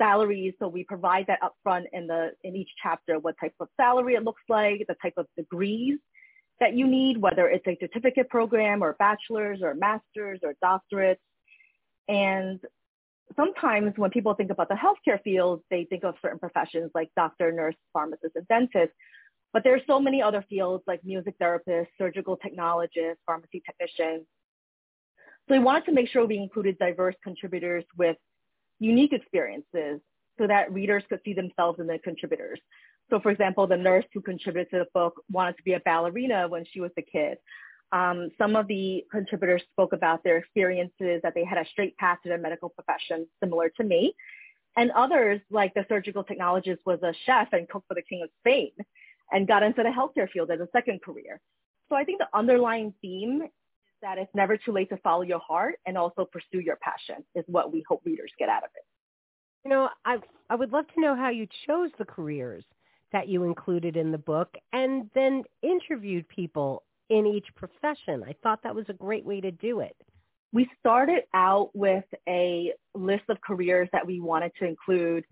salaries. 0.00 0.54
So 0.58 0.68
we 0.68 0.84
provide 0.84 1.26
that 1.26 1.40
upfront 1.42 1.84
in 1.92 2.06
the 2.06 2.30
in 2.42 2.56
each 2.56 2.70
chapter, 2.82 3.18
what 3.18 3.34
type 3.40 3.54
of 3.60 3.68
salary 3.76 4.14
it 4.14 4.24
looks 4.24 4.42
like, 4.48 4.84
the 4.88 4.96
type 5.02 5.14
of 5.16 5.26
degrees 5.36 5.98
that 6.60 6.74
you 6.74 6.86
need, 6.86 7.16
whether 7.18 7.48
it's 7.48 7.66
a 7.66 7.76
certificate 7.80 8.28
program 8.28 8.82
or 8.82 8.94
bachelor's 8.98 9.60
or 9.62 9.74
master's 9.74 10.40
or 10.42 10.54
doctorates. 10.62 11.16
And 12.08 12.60
sometimes 13.36 13.92
when 13.96 14.10
people 14.10 14.34
think 14.34 14.50
about 14.50 14.68
the 14.68 14.74
healthcare 14.74 15.22
field, 15.22 15.62
they 15.70 15.84
think 15.84 16.04
of 16.04 16.14
certain 16.22 16.38
professions 16.38 16.90
like 16.94 17.10
doctor, 17.16 17.50
nurse, 17.52 17.76
pharmacist, 17.92 18.36
and 18.36 18.46
dentist. 18.48 18.92
But 19.52 19.64
there's 19.64 19.82
so 19.86 19.98
many 19.98 20.22
other 20.22 20.44
fields 20.48 20.84
like 20.86 21.00
music 21.04 21.34
therapists, 21.40 21.88
surgical 21.98 22.36
technologists, 22.36 23.20
pharmacy 23.26 23.62
technicians. 23.66 24.26
So 25.48 25.54
we 25.56 25.58
wanted 25.58 25.86
to 25.86 25.92
make 25.92 26.08
sure 26.08 26.26
we 26.26 26.38
included 26.38 26.78
diverse 26.78 27.16
contributors 27.24 27.84
with 27.96 28.16
unique 28.80 29.12
experiences 29.12 30.00
so 30.38 30.46
that 30.46 30.72
readers 30.72 31.04
could 31.08 31.20
see 31.24 31.34
themselves 31.34 31.78
in 31.78 31.86
the 31.86 31.98
contributors. 31.98 32.58
So 33.10 33.20
for 33.20 33.30
example, 33.30 33.66
the 33.66 33.76
nurse 33.76 34.04
who 34.12 34.20
contributed 34.20 34.70
to 34.70 34.78
the 34.78 34.86
book 34.94 35.22
wanted 35.30 35.56
to 35.58 35.62
be 35.62 35.74
a 35.74 35.80
ballerina 35.80 36.48
when 36.48 36.64
she 36.72 36.80
was 36.80 36.90
a 36.96 37.02
kid. 37.02 37.38
Um, 37.92 38.30
some 38.38 38.54
of 38.54 38.68
the 38.68 39.04
contributors 39.10 39.62
spoke 39.72 39.92
about 39.92 40.22
their 40.22 40.36
experiences 40.38 41.20
that 41.22 41.34
they 41.34 41.44
had 41.44 41.58
a 41.58 41.68
straight 41.70 41.96
path 41.96 42.18
to 42.22 42.28
their 42.28 42.38
medical 42.38 42.68
profession, 42.68 43.26
similar 43.42 43.68
to 43.76 43.84
me. 43.84 44.14
And 44.76 44.92
others, 44.92 45.40
like 45.50 45.74
the 45.74 45.84
surgical 45.88 46.22
technologist, 46.22 46.78
was 46.86 47.00
a 47.02 47.12
chef 47.26 47.48
and 47.52 47.68
cooked 47.68 47.88
for 47.88 47.94
the 47.94 48.02
King 48.02 48.22
of 48.22 48.30
Spain 48.38 48.70
and 49.32 49.48
got 49.48 49.64
into 49.64 49.82
the 49.82 49.88
healthcare 49.88 50.30
field 50.30 50.50
as 50.52 50.60
a 50.60 50.68
second 50.72 51.02
career. 51.02 51.40
So 51.88 51.96
I 51.96 52.04
think 52.04 52.18
the 52.18 52.28
underlying 52.32 52.94
theme 53.02 53.42
that 54.02 54.18
it's 54.18 54.34
never 54.34 54.56
too 54.56 54.72
late 54.72 54.88
to 54.90 54.96
follow 54.98 55.22
your 55.22 55.40
heart 55.40 55.76
and 55.86 55.96
also 55.96 56.24
pursue 56.24 56.60
your 56.60 56.76
passion 56.76 57.24
is 57.34 57.44
what 57.46 57.72
we 57.72 57.84
hope 57.88 58.02
readers 58.04 58.32
get 58.38 58.48
out 58.48 58.62
of 58.62 58.70
it. 58.74 58.84
You 59.64 59.70
know, 59.70 59.88
I 60.04 60.18
I 60.48 60.54
would 60.54 60.72
love 60.72 60.86
to 60.94 61.00
know 61.00 61.14
how 61.14 61.28
you 61.30 61.46
chose 61.66 61.90
the 61.98 62.04
careers 62.04 62.64
that 63.12 63.28
you 63.28 63.44
included 63.44 63.96
in 63.96 64.12
the 64.12 64.18
book 64.18 64.54
and 64.72 65.10
then 65.14 65.42
interviewed 65.62 66.28
people 66.28 66.84
in 67.08 67.26
each 67.26 67.46
profession. 67.56 68.24
I 68.26 68.34
thought 68.42 68.62
that 68.62 68.74
was 68.74 68.86
a 68.88 68.94
great 68.94 69.24
way 69.24 69.40
to 69.40 69.50
do 69.50 69.80
it. 69.80 69.96
We 70.52 70.68
started 70.78 71.24
out 71.34 71.70
with 71.74 72.04
a 72.28 72.72
list 72.94 73.24
of 73.28 73.40
careers 73.40 73.88
that 73.92 74.06
we 74.06 74.20
wanted 74.20 74.52
to 74.60 74.64
include 74.66 75.24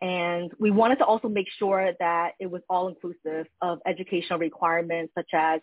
and 0.00 0.52
we 0.58 0.70
wanted 0.70 0.96
to 0.96 1.04
also 1.04 1.28
make 1.28 1.46
sure 1.58 1.92
that 1.98 2.32
it 2.38 2.50
was 2.50 2.60
all 2.68 2.88
inclusive 2.88 3.46
of 3.62 3.78
educational 3.86 4.38
requirements 4.38 5.12
such 5.14 5.30
as 5.32 5.60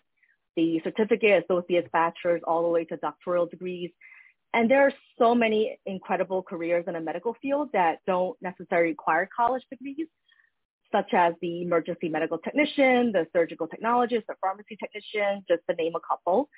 the 0.56 0.80
certificate, 0.84 1.44
associate's, 1.44 1.88
bachelor's, 1.92 2.42
all 2.46 2.62
the 2.62 2.68
way 2.68 2.84
to 2.86 2.96
doctoral 2.96 3.46
degrees. 3.46 3.90
And 4.54 4.70
there 4.70 4.82
are 4.82 4.92
so 5.18 5.34
many 5.34 5.78
incredible 5.86 6.42
careers 6.42 6.84
in 6.86 6.96
a 6.96 7.00
medical 7.00 7.34
field 7.40 7.70
that 7.72 7.98
don't 8.06 8.36
necessarily 8.42 8.90
require 8.90 9.28
college 9.34 9.62
degrees, 9.70 10.08
such 10.90 11.14
as 11.14 11.32
the 11.40 11.62
emergency 11.62 12.08
medical 12.08 12.38
technician, 12.38 13.12
the 13.12 13.26
surgical 13.32 13.66
technologist, 13.66 14.26
the 14.28 14.34
pharmacy 14.42 14.76
technician, 14.76 15.42
just 15.48 15.62
to 15.68 15.76
name 15.76 15.92
a 15.96 16.00
couple. 16.00 16.50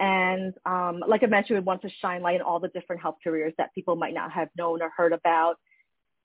And 0.00 0.52
um, 0.66 1.02
like 1.06 1.22
I 1.22 1.26
mentioned, 1.26 1.58
we 1.58 1.64
want 1.64 1.82
to 1.82 1.90
shine 2.02 2.20
light 2.20 2.40
on 2.40 2.42
all 2.42 2.60
the 2.60 2.68
different 2.68 3.00
health 3.00 3.16
careers 3.24 3.54
that 3.58 3.74
people 3.74 3.96
might 3.96 4.12
not 4.12 4.32
have 4.32 4.48
known 4.56 4.82
or 4.82 4.90
heard 4.94 5.12
about. 5.12 5.56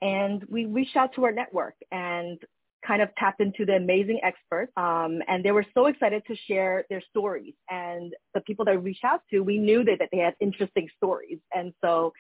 And 0.01 0.43
we 0.49 0.65
reached 0.65 0.97
out 0.97 1.13
to 1.15 1.25
our 1.25 1.31
network 1.31 1.75
and 1.91 2.39
kind 2.85 3.01
of 3.01 3.09
tapped 3.15 3.41
into 3.41 3.65
the 3.65 3.75
amazing 3.75 4.19
experts. 4.23 4.71
Um, 4.77 5.19
and 5.27 5.43
they 5.43 5.51
were 5.51 5.65
so 5.73 5.87
excited 5.87 6.23
to 6.27 6.35
share 6.47 6.85
their 6.89 7.01
stories. 7.09 7.53
And 7.69 8.13
the 8.33 8.41
people 8.41 8.65
that 8.65 8.75
we 8.75 8.81
reached 8.81 9.03
out 9.03 9.21
to, 9.31 9.41
we 9.41 9.57
knew 9.57 9.83
that, 9.83 9.99
that 9.99 10.09
they 10.11 10.19
had 10.19 10.35
interesting 10.39 10.87
stories. 10.97 11.39
And 11.53 11.73
so 11.83 12.13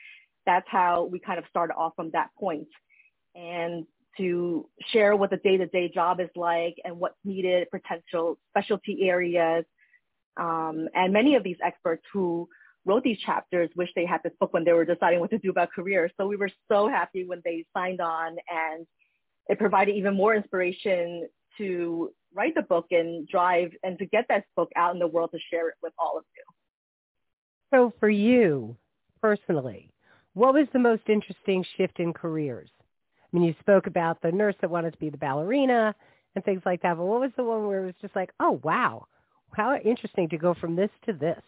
that's 0.45 0.67
how 0.69 1.05
we 1.11 1.19
kind 1.19 1.39
of 1.39 1.45
started 1.49 1.75
off 1.75 1.93
from 1.95 2.11
that 2.11 2.29
point. 2.37 2.67
And 3.35 3.85
to 4.17 4.67
share 4.91 5.15
what 5.15 5.29
the 5.29 5.37
day-to-day 5.37 5.91
job 5.93 6.19
is 6.19 6.29
like 6.35 6.75
and 6.83 6.99
what's 6.99 7.17
needed, 7.23 7.67
potential 7.71 8.37
specialty 8.51 9.07
areas. 9.07 9.65
Um, 10.37 10.89
and 10.93 11.13
many 11.13 11.35
of 11.35 11.43
these 11.43 11.57
experts 11.63 12.03
who 12.11 12.49
wrote 12.85 13.03
these 13.03 13.19
chapters 13.19 13.69
wish 13.75 13.89
they 13.95 14.05
had 14.05 14.21
this 14.23 14.33
book 14.39 14.53
when 14.53 14.63
they 14.63 14.73
were 14.73 14.85
deciding 14.85 15.19
what 15.19 15.29
to 15.29 15.37
do 15.37 15.51
about 15.51 15.69
careers. 15.71 16.11
So 16.17 16.27
we 16.27 16.35
were 16.35 16.49
so 16.71 16.89
happy 16.89 17.25
when 17.25 17.41
they 17.45 17.65
signed 17.73 18.01
on 18.01 18.37
and 18.49 18.85
it 19.49 19.57
provided 19.57 19.95
even 19.95 20.15
more 20.15 20.35
inspiration 20.35 21.27
to 21.57 22.11
write 22.33 22.55
the 22.55 22.61
book 22.61 22.85
and 22.91 23.27
drive 23.27 23.71
and 23.83 23.97
to 23.97 24.05
get 24.05 24.25
that 24.29 24.45
book 24.55 24.71
out 24.75 24.93
in 24.93 24.99
the 24.99 25.07
world 25.07 25.31
to 25.33 25.39
share 25.51 25.67
it 25.69 25.75
with 25.81 25.93
all 25.97 26.17
of 26.17 26.23
you. 26.35 26.43
So 27.71 27.93
for 27.99 28.09
you 28.09 28.75
personally, 29.21 29.91
what 30.33 30.53
was 30.53 30.67
the 30.71 30.79
most 30.79 31.03
interesting 31.09 31.65
shift 31.75 31.99
in 31.99 32.13
careers? 32.13 32.69
I 32.81 33.37
mean, 33.37 33.45
you 33.45 33.55
spoke 33.59 33.87
about 33.87 34.21
the 34.21 34.31
nurse 34.31 34.55
that 34.61 34.69
wanted 34.69 34.93
to 34.93 34.99
be 34.99 35.09
the 35.09 35.17
ballerina 35.17 35.93
and 36.35 36.45
things 36.45 36.61
like 36.65 36.81
that, 36.83 36.97
but 36.97 37.05
what 37.05 37.19
was 37.19 37.31
the 37.35 37.43
one 37.43 37.67
where 37.67 37.83
it 37.83 37.85
was 37.87 37.95
just 38.01 38.15
like, 38.15 38.31
oh, 38.39 38.59
wow, 38.63 39.07
how 39.51 39.75
interesting 39.83 40.29
to 40.29 40.37
go 40.37 40.53
from 40.53 40.75
this 40.75 40.89
to 41.05 41.13
this? 41.13 41.41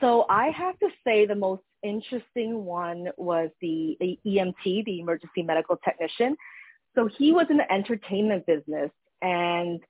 So 0.00 0.26
I 0.28 0.50
have 0.50 0.78
to 0.80 0.88
say 1.04 1.26
the 1.26 1.34
most 1.34 1.62
interesting 1.82 2.64
one 2.64 3.08
was 3.16 3.50
the, 3.60 3.96
the 4.00 4.18
EMT, 4.26 4.84
the 4.84 5.00
emergency 5.00 5.42
medical 5.42 5.78
technician, 5.78 6.36
so 6.96 7.08
he 7.18 7.30
was 7.30 7.46
in 7.50 7.58
the 7.58 7.72
entertainment 7.72 8.46
business 8.46 8.90
and 9.22 9.80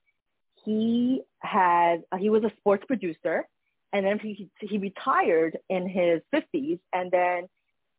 he 0.63 1.21
had, 1.39 2.03
uh, 2.11 2.17
he 2.17 2.29
was 2.29 2.43
a 2.43 2.51
sports 2.57 2.83
producer 2.85 3.47
and 3.93 4.05
then 4.05 4.19
he, 4.19 4.49
he 4.59 4.77
retired 4.77 5.57
in 5.69 5.87
his 5.87 6.21
50s 6.35 6.79
and 6.93 7.09
then 7.09 7.47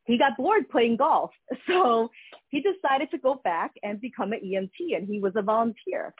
he 0.05 0.19
got 0.19 0.37
bored 0.37 0.69
playing 0.69 0.97
golf. 0.97 1.31
So 1.67 2.11
he 2.49 2.61
decided 2.61 3.11
to 3.11 3.19
go 3.19 3.41
back 3.43 3.73
and 3.83 4.01
become 4.01 4.33
an 4.33 4.41
EMT 4.45 4.97
and 4.97 5.09
he 5.09 5.21
was 5.21 5.33
a 5.37 5.43
volunteer 5.43 6.15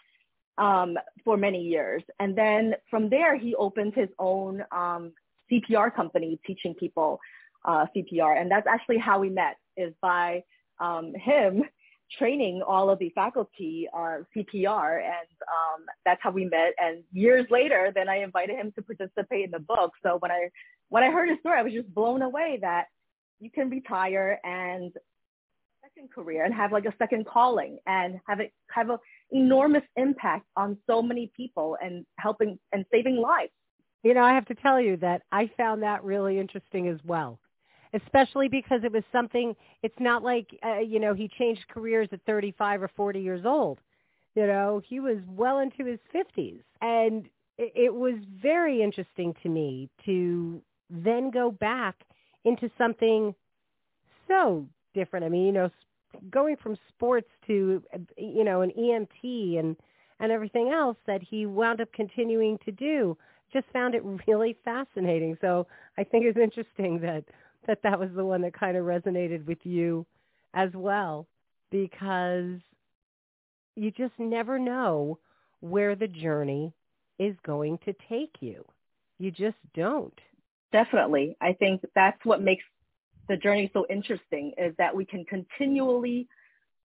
um, 0.57 0.99
for 1.25 1.37
many 1.37 1.63
years. 1.63 2.03
And 2.19 2.37
then 2.37 2.75
from 2.91 3.11
there, 3.11 3.37
he 3.37 3.55
opened 3.55 3.95
his 3.95 4.09
own 4.19 4.65
um, 4.73 5.13
CPR 5.51 5.95
company 5.95 6.41
teaching 6.47 6.75
people 6.75 7.21
uh, 7.65 7.87
CPR. 7.95 8.41
And 8.41 8.51
that's 8.51 8.67
actually 8.67 8.99
how 8.99 9.21
we 9.21 9.31
met 9.31 9.57
is 9.77 9.93
by 10.01 10.45
um, 10.81 11.15
him 11.15 11.65
training 12.17 12.63
all 12.67 12.91
of 12.91 12.99
the 12.99 13.11
faculty 13.11 13.89
on 13.93 14.27
CPR, 14.35 15.03
and 15.03 15.29
um, 15.43 15.85
that's 16.05 16.21
how 16.23 16.31
we 16.31 16.45
met. 16.45 16.73
And 16.79 17.03
years 17.13 17.47
later, 17.51 17.93
then 17.95 18.09
I 18.09 18.23
invited 18.23 18.57
him 18.57 18.73
to 18.77 18.83
participate 18.83 19.45
in 19.45 19.51
the 19.51 19.59
book. 19.59 19.93
So 20.03 20.17
when 20.19 20.31
I 20.31 20.49
when 20.89 21.03
I 21.03 21.11
heard 21.11 21.29
his 21.29 21.39
story, 21.41 21.59
I 21.59 21.63
was 21.63 21.73
just 21.73 21.93
blown 21.95 22.23
away 22.23 22.59
that 22.63 22.87
you 23.41 23.51
can 23.51 23.69
retire 23.69 24.41
and 24.43 24.93
second 25.83 26.11
career 26.13 26.45
and 26.45 26.55
have 26.55 26.73
like 26.73 26.87
a 26.87 26.95
second 26.99 27.27
calling 27.27 27.79
and 27.87 28.21
have 28.27 28.41
it 28.41 28.53
have 28.71 28.91
an 28.91 28.99
enormous 29.31 29.85
impact 29.97 30.47
on 30.57 30.79
so 30.87 31.03
many 31.03 31.31
people 31.37 31.77
and 31.83 32.07
helping 32.19 32.59
and 32.73 32.85
saving 32.91 33.17
lives. 33.17 33.53
You 34.03 34.15
know, 34.15 34.23
I 34.23 34.33
have 34.35 34.47
to 34.47 34.55
tell 34.55 34.81
you 34.81 34.97
that 34.99 35.23
I 35.33 35.51
found 35.57 35.83
that 35.83 36.05
really 36.05 36.39
interesting 36.39 36.89
as 36.89 36.99
well 37.05 37.41
especially 37.95 38.49
because 38.49 38.81
it 38.85 38.93
was 38.93 39.03
something 39.13 39.55
it's 39.83 39.99
not 39.99 40.23
like 40.23 40.59
uh, 40.65 40.79
you 40.79 40.99
know 40.99 41.15
he 41.15 41.29
changed 41.29 41.63
careers 41.69 42.09
at 42.13 42.21
35 42.27 42.83
or 42.83 42.91
40 42.97 43.21
years 43.21 43.45
old. 43.45 43.79
You 44.35 44.47
know 44.47 44.83
he 44.87 45.01
was 45.01 45.19
well 45.29 45.59
into 45.59 45.85
his 45.85 45.99
50s 46.15 46.61
and 46.81 47.27
it, 47.57 47.73
it 47.75 47.95
was 47.95 48.15
very 48.41 48.83
interesting 48.83 49.35
to 49.43 49.49
me 49.49 49.89
to 50.05 50.61
then 50.91 51.31
go 51.31 51.51
back 51.51 51.97
into 52.45 52.71
something 52.79 53.35
so 54.27 54.67
different. 54.95 55.25
I 55.25 55.29
mean 55.29 55.47
you 55.47 55.53
know 55.53 55.71
going 56.31 56.57
from 56.57 56.77
sports 56.89 57.29
to 57.47 57.83
you 58.17 58.45
know 58.45 58.63
an 58.63 58.73
EMT 58.79 59.59
and 59.59 59.77
and 60.21 60.33
everything 60.33 60.71
else 60.73 60.97
that 61.07 61.23
he 61.23 61.47
wound 61.47 61.81
up 61.81 61.93
continuing 61.93 62.59
to 62.65 62.73
do 62.73 63.17
just 63.53 63.67
found 63.73 63.95
it 63.95 64.03
really 64.27 64.57
fascinating. 64.65 65.37
So 65.41 65.67
i 65.97 66.05
think 66.05 66.25
it's 66.25 66.39
interesting 66.39 67.01
that 67.01 67.25
that 67.67 67.83
that 67.83 67.99
was 67.99 68.11
the 68.15 68.25
one 68.25 68.43
that 68.43 68.59
kind 68.59 68.77
of 68.77 68.85
resonated 68.85 69.47
with 69.47 69.59
you 69.65 70.07
as 70.55 70.71
well 70.75 71.27
because 71.71 72.59
you 73.77 73.91
just 73.91 74.19
never 74.19 74.59
know 74.59 75.19
where 75.61 75.95
the 75.95 76.09
journey 76.09 76.73
is 77.19 77.35
going 77.45 77.79
to 77.85 77.95
take 78.09 78.37
you. 78.41 78.65
You 79.19 79.31
just 79.31 79.57
don't. 79.75 80.19
Definitely. 80.73 81.37
I 81.41 81.53
think 81.55 81.83
that's 81.95 82.25
what 82.25 82.43
makes 82.43 82.65
the 83.29 83.37
journey 83.37 83.71
so 83.73 83.87
interesting 83.91 84.53
is 84.57 84.75
that 84.79 84.95
we 84.95 85.05
can 85.05 85.25
continually 85.25 86.29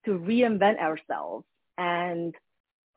to 0.05 0.11
reinvent 0.11 0.79
ourselves 0.79 1.45
and 1.77 2.35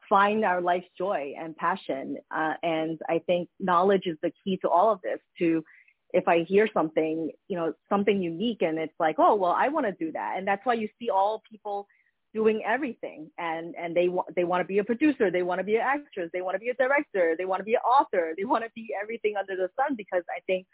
find 0.08 0.44
our 0.44 0.60
life's 0.60 0.88
joy 0.96 1.34
and 1.38 1.56
passion. 1.56 2.16
Uh, 2.30 2.54
and 2.62 2.98
I 3.08 3.20
think 3.26 3.48
knowledge 3.58 4.06
is 4.06 4.16
the 4.22 4.32
key 4.44 4.56
to 4.58 4.68
all 4.68 4.92
of 4.92 5.00
this 5.02 5.20
to 5.38 5.64
if 6.12 6.28
I 6.28 6.44
hear 6.44 6.68
something, 6.72 7.30
you 7.48 7.56
know, 7.56 7.74
something 7.88 8.22
unique 8.22 8.62
and 8.62 8.78
it's 8.78 8.94
like, 8.98 9.16
oh, 9.18 9.34
well, 9.34 9.54
I 9.56 9.68
want 9.68 9.86
to 9.86 9.92
do 9.92 10.12
that. 10.12 10.34
And 10.36 10.46
that's 10.46 10.64
why 10.64 10.74
you 10.74 10.88
see 10.98 11.10
all 11.10 11.42
people 11.50 11.88
doing 12.32 12.62
everything 12.66 13.30
and, 13.38 13.74
and 13.76 13.96
they 13.96 14.08
want, 14.08 14.34
they 14.34 14.44
want 14.44 14.60
to 14.60 14.66
be 14.66 14.78
a 14.78 14.84
producer. 14.84 15.30
They 15.30 15.42
want 15.42 15.58
to 15.58 15.64
be 15.64 15.76
an 15.76 15.82
actress. 15.82 16.30
They 16.32 16.42
want 16.42 16.54
to 16.54 16.58
be 16.58 16.68
a 16.68 16.74
director. 16.74 17.34
They 17.36 17.44
want 17.44 17.60
to 17.60 17.64
be 17.64 17.74
an 17.74 17.80
author. 17.80 18.34
They 18.36 18.44
want 18.44 18.64
to 18.64 18.70
be 18.74 18.94
everything 19.00 19.34
under 19.38 19.56
the 19.56 19.68
sun 19.76 19.96
because 19.96 20.22
I 20.30 20.40
think, 20.46 20.66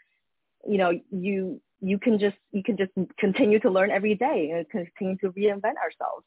you 0.67 0.77
know, 0.77 0.91
you, 1.11 1.61
you 1.81 1.99
can 1.99 2.19
just, 2.19 2.37
you 2.51 2.63
can 2.63 2.77
just 2.77 2.91
continue 3.17 3.59
to 3.59 3.69
learn 3.69 3.91
every 3.91 4.15
day 4.15 4.51
and 4.53 4.69
continue 4.69 5.17
to 5.17 5.29
reinvent 5.31 5.77
ourselves. 5.77 6.25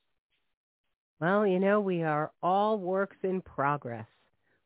Well, 1.20 1.46
you 1.46 1.58
know, 1.58 1.80
we 1.80 2.02
are 2.02 2.30
all 2.42 2.78
works 2.78 3.16
in 3.22 3.40
progress. 3.40 4.06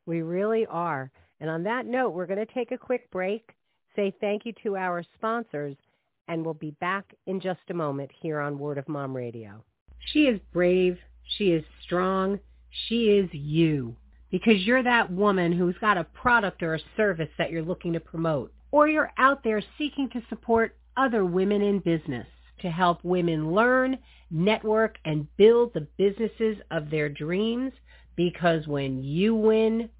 We 0.06 0.22
really 0.22 0.66
are. 0.66 1.12
And 1.38 1.48
on 1.48 1.62
that 1.64 1.86
note, 1.86 2.10
we're 2.10 2.26
going 2.26 2.44
to 2.44 2.52
take 2.52 2.72
a 2.72 2.78
quick 2.78 3.10
break 3.10 3.50
say 3.96 4.14
thank 4.20 4.46
you 4.46 4.52
to 4.62 4.76
our 4.76 5.04
sponsors, 5.16 5.76
and 6.28 6.44
we'll 6.44 6.54
be 6.54 6.72
back 6.80 7.04
in 7.26 7.40
just 7.40 7.60
a 7.70 7.74
moment 7.74 8.10
here 8.20 8.40
on 8.40 8.58
Word 8.58 8.78
of 8.78 8.88
Mom 8.88 9.16
Radio. 9.16 9.64
She 10.12 10.20
is 10.26 10.40
brave. 10.52 10.98
She 11.36 11.52
is 11.52 11.64
strong. 11.82 12.38
She 12.88 13.10
is 13.10 13.28
you 13.32 13.96
because 14.30 14.64
you're 14.64 14.82
that 14.82 15.12
woman 15.12 15.52
who's 15.52 15.76
got 15.80 15.98
a 15.98 16.04
product 16.04 16.62
or 16.62 16.74
a 16.74 16.80
service 16.96 17.28
that 17.36 17.50
you're 17.50 17.62
looking 17.62 17.92
to 17.92 18.00
promote, 18.00 18.52
or 18.70 18.88
you're 18.88 19.10
out 19.18 19.42
there 19.42 19.62
seeking 19.76 20.08
to 20.10 20.22
support 20.28 20.76
other 20.96 21.24
women 21.24 21.62
in 21.62 21.80
business. 21.80 22.26
to 22.62 22.70
help 22.70 23.02
women 23.02 23.52
learn, 23.52 23.98
network, 24.30 24.98
and 25.04 25.26
build 25.36 25.72
the 25.72 25.86
businesses 25.96 26.58
of 26.70 26.90
their 26.90 27.08
dreams 27.08 27.72
because 28.16 28.66
when 28.66 29.02
you 29.02 29.34
win, 29.34 29.88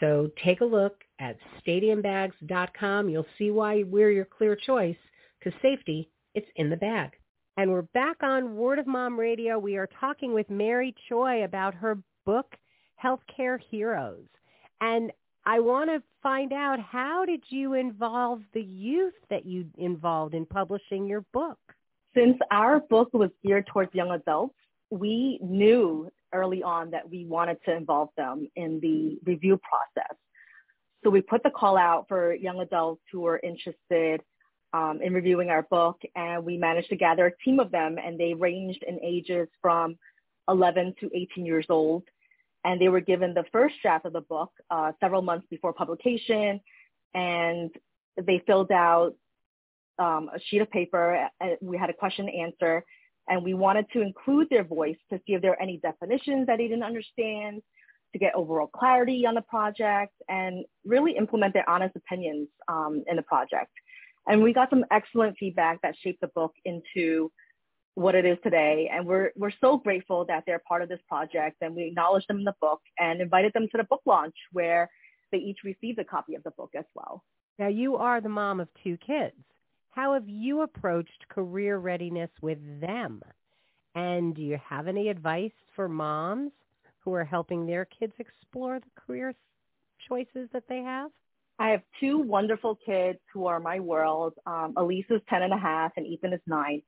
So 0.00 0.30
take 0.44 0.60
a 0.60 0.64
look 0.64 1.02
at 1.18 1.36
stadiumbags.com. 1.66 3.08
You'll 3.08 3.26
see 3.36 3.50
why 3.50 3.82
we're 3.84 4.10
your 4.10 4.24
clear 4.24 4.56
choice 4.56 4.96
because 5.38 5.58
safety, 5.60 6.10
it's 6.34 6.48
in 6.56 6.70
the 6.70 6.76
bag. 6.76 7.12
And 7.56 7.72
we're 7.72 7.82
back 7.82 8.22
on 8.22 8.54
Word 8.54 8.78
of 8.78 8.86
Mom 8.86 9.18
Radio. 9.18 9.58
We 9.58 9.76
are 9.76 9.88
talking 10.00 10.32
with 10.32 10.48
Mary 10.48 10.94
Choy 11.10 11.44
about 11.44 11.74
her 11.74 11.98
book, 12.24 12.54
Healthcare 13.02 13.58
Heroes. 13.70 14.26
And 14.80 15.10
I 15.44 15.58
want 15.60 15.90
to 15.90 16.02
find 16.22 16.52
out 16.52 16.78
how 16.78 17.24
did 17.24 17.42
you 17.48 17.74
involve 17.74 18.42
the 18.54 18.62
youth 18.62 19.14
that 19.30 19.44
you 19.44 19.66
involved 19.76 20.34
in 20.34 20.46
publishing 20.46 21.06
your 21.06 21.24
book? 21.32 21.58
Since 22.14 22.36
our 22.50 22.80
book 22.80 23.08
was 23.12 23.30
geared 23.44 23.66
towards 23.66 23.94
young 23.94 24.10
adults, 24.12 24.54
we 24.90 25.38
knew 25.42 26.08
early 26.32 26.62
on 26.62 26.90
that 26.90 27.08
we 27.08 27.24
wanted 27.24 27.58
to 27.64 27.74
involve 27.74 28.10
them 28.16 28.48
in 28.56 28.80
the 28.80 29.18
review 29.24 29.58
process. 29.58 30.16
So 31.04 31.10
we 31.10 31.20
put 31.20 31.42
the 31.42 31.50
call 31.50 31.76
out 31.76 32.06
for 32.08 32.34
young 32.34 32.60
adults 32.60 33.02
who 33.12 33.20
were 33.20 33.38
interested 33.42 34.20
um, 34.72 35.00
in 35.02 35.14
reviewing 35.14 35.48
our 35.50 35.62
book, 35.62 36.00
and 36.14 36.44
we 36.44 36.56
managed 36.56 36.90
to 36.90 36.96
gather 36.96 37.26
a 37.26 37.36
team 37.44 37.60
of 37.60 37.70
them, 37.70 37.96
and 38.04 38.18
they 38.18 38.34
ranged 38.34 38.82
in 38.86 38.98
ages 39.02 39.48
from 39.62 39.96
11 40.48 40.94
to 41.00 41.10
18 41.14 41.46
years 41.46 41.66
old. 41.68 42.04
And 42.64 42.80
they 42.80 42.88
were 42.88 43.00
given 43.00 43.34
the 43.34 43.44
first 43.52 43.76
draft 43.80 44.04
of 44.04 44.12
the 44.12 44.20
book 44.20 44.50
uh, 44.70 44.92
several 45.00 45.22
months 45.22 45.46
before 45.48 45.72
publication, 45.72 46.60
and 47.14 47.70
they 48.16 48.42
filled 48.46 48.72
out 48.72 49.14
um, 49.98 50.28
a 50.34 50.40
sheet 50.46 50.60
of 50.60 50.70
paper. 50.70 51.28
We 51.60 51.78
had 51.78 51.88
a 51.88 51.94
question 51.94 52.28
and 52.28 52.52
answer, 52.52 52.84
and 53.28 53.42
we 53.42 53.54
wanted 53.54 53.86
to 53.92 54.00
include 54.00 54.48
their 54.50 54.64
voice 54.64 54.96
to 55.10 55.18
see 55.26 55.34
if 55.34 55.42
there 55.42 55.52
are 55.52 55.62
any 55.62 55.78
definitions 55.78 56.46
that 56.46 56.58
they 56.58 56.68
didn't 56.68 56.82
understand, 56.82 57.62
to 58.12 58.18
get 58.18 58.34
overall 58.34 58.66
clarity 58.66 59.26
on 59.26 59.34
the 59.34 59.42
project, 59.42 60.14
and 60.28 60.64
really 60.84 61.16
implement 61.16 61.52
their 61.54 61.68
honest 61.68 61.94
opinions 61.96 62.48
um, 62.68 63.04
in 63.06 63.16
the 63.16 63.22
project. 63.22 63.70
And 64.26 64.42
we 64.42 64.52
got 64.52 64.70
some 64.70 64.84
excellent 64.90 65.36
feedback 65.38 65.80
that 65.82 65.94
shaped 66.02 66.20
the 66.20 66.28
book 66.28 66.52
into 66.64 67.30
what 67.94 68.14
it 68.14 68.24
is 68.24 68.38
today. 68.42 68.90
And 68.92 69.06
we're, 69.06 69.32
we're 69.36 69.52
so 69.60 69.76
grateful 69.76 70.24
that 70.26 70.44
they're 70.46 70.62
part 70.68 70.82
of 70.82 70.88
this 70.88 71.00
project. 71.08 71.56
And 71.62 71.74
we 71.74 71.84
acknowledged 71.84 72.28
them 72.28 72.38
in 72.38 72.44
the 72.44 72.54
book 72.60 72.80
and 72.98 73.20
invited 73.20 73.52
them 73.54 73.68
to 73.72 73.78
the 73.78 73.84
book 73.84 74.02
launch 74.06 74.34
where 74.52 74.88
they 75.32 75.38
each 75.38 75.58
received 75.64 75.98
a 75.98 76.04
copy 76.04 76.34
of 76.34 76.42
the 76.44 76.52
book 76.52 76.70
as 76.78 76.84
well. 76.94 77.24
Now, 77.58 77.68
you 77.68 77.96
are 77.96 78.20
the 78.20 78.28
mom 78.28 78.60
of 78.60 78.68
two 78.84 78.96
kids. 78.98 79.34
How 79.90 80.14
have 80.14 80.28
you 80.28 80.62
approached 80.62 81.28
career 81.28 81.78
readiness 81.78 82.30
with 82.40 82.58
them? 82.80 83.22
And 83.94 84.34
do 84.34 84.42
you 84.42 84.58
have 84.64 84.86
any 84.86 85.08
advice 85.08 85.52
for 85.74 85.88
moms 85.88 86.52
who 87.00 87.12
are 87.14 87.24
helping 87.24 87.66
their 87.66 87.84
kids 87.84 88.12
explore 88.18 88.78
the 88.78 89.00
career 89.00 89.34
choices 90.08 90.48
that 90.52 90.64
they 90.68 90.78
have? 90.82 91.10
I 91.58 91.70
have 91.70 91.82
two 91.98 92.18
wonderful 92.18 92.78
kids 92.86 93.18
who 93.32 93.46
are 93.46 93.58
my 93.58 93.80
world. 93.80 94.34
Um, 94.46 94.74
Elise 94.76 95.06
is 95.10 95.20
10 95.28 95.42
and 95.42 95.52
a 95.52 95.58
half 95.58 95.92
and 95.96 96.06
Ethan 96.06 96.32
is 96.32 96.40
nine. 96.46 96.82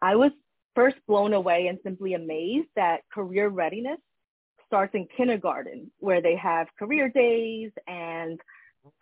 I 0.00 0.14
was 0.14 0.30
first 0.76 0.96
blown 1.08 1.32
away 1.32 1.66
and 1.66 1.78
simply 1.82 2.14
amazed 2.14 2.68
that 2.76 3.00
career 3.12 3.48
readiness 3.48 3.98
starts 4.66 4.94
in 4.94 5.08
kindergarten, 5.16 5.90
where 5.98 6.22
they 6.22 6.36
have 6.36 6.68
career 6.78 7.08
days 7.08 7.72
and 7.88 8.38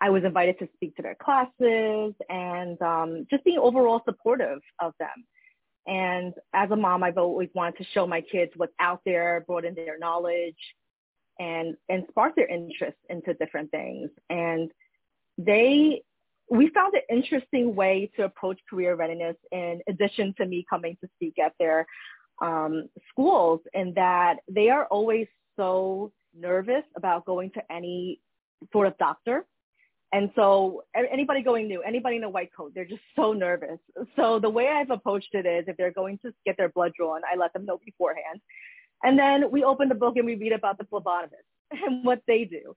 I 0.00 0.10
was 0.10 0.24
invited 0.24 0.58
to 0.58 0.68
speak 0.74 0.96
to 0.96 1.02
their 1.02 1.14
classes 1.16 2.14
and 2.28 2.80
um, 2.82 3.26
just 3.30 3.44
being 3.44 3.58
overall 3.58 4.02
supportive 4.04 4.60
of 4.80 4.92
them. 4.98 5.24
And 5.86 6.34
as 6.52 6.70
a 6.70 6.76
mom, 6.76 7.02
I've 7.02 7.18
always 7.18 7.48
wanted 7.54 7.78
to 7.78 7.84
show 7.92 8.06
my 8.06 8.20
kids 8.20 8.52
what's 8.56 8.72
out 8.80 9.00
there, 9.04 9.44
broaden 9.46 9.74
their 9.74 9.98
knowledge, 9.98 10.56
and 11.38 11.76
and 11.88 12.04
spark 12.08 12.34
their 12.34 12.46
interest 12.46 12.96
into 13.08 13.34
different 13.34 13.70
things. 13.70 14.10
And 14.28 14.70
they, 15.38 16.02
we 16.50 16.70
found 16.70 16.94
an 16.94 17.02
interesting 17.14 17.74
way 17.74 18.10
to 18.16 18.24
approach 18.24 18.58
career 18.68 18.94
readiness 18.94 19.36
in 19.52 19.80
addition 19.88 20.34
to 20.38 20.46
me 20.46 20.66
coming 20.68 20.96
to 21.02 21.08
speak 21.16 21.38
at 21.38 21.52
their 21.58 21.86
um, 22.42 22.88
schools, 23.10 23.60
in 23.72 23.94
that 23.94 24.38
they 24.48 24.70
are 24.70 24.86
always 24.86 25.28
so 25.56 26.12
nervous 26.38 26.84
about 26.96 27.24
going 27.26 27.50
to 27.52 27.72
any 27.72 28.20
sort 28.72 28.86
of 28.86 28.98
doctor 28.98 29.44
and 30.12 30.30
so 30.36 30.84
anybody 30.94 31.42
going 31.42 31.66
new, 31.66 31.82
anybody 31.82 32.16
in 32.16 32.24
a 32.24 32.28
white 32.28 32.50
coat, 32.56 32.72
they're 32.74 32.84
just 32.84 33.02
so 33.16 33.32
nervous. 33.32 33.78
So 34.14 34.38
the 34.38 34.48
way 34.48 34.68
I've 34.68 34.90
approached 34.90 35.30
it 35.32 35.46
is 35.46 35.64
if 35.66 35.76
they're 35.76 35.90
going 35.90 36.18
to 36.24 36.32
get 36.44 36.56
their 36.56 36.68
blood 36.68 36.92
drawn, 36.96 37.22
I 37.30 37.36
let 37.36 37.52
them 37.52 37.66
know 37.66 37.78
beforehand. 37.84 38.40
And 39.02 39.18
then 39.18 39.50
we 39.50 39.64
open 39.64 39.88
the 39.88 39.94
book 39.94 40.16
and 40.16 40.24
we 40.24 40.36
read 40.36 40.52
about 40.52 40.78
the 40.78 40.84
phlebotomist 40.84 41.30
and 41.70 42.04
what 42.04 42.22
they 42.26 42.44
do. 42.44 42.74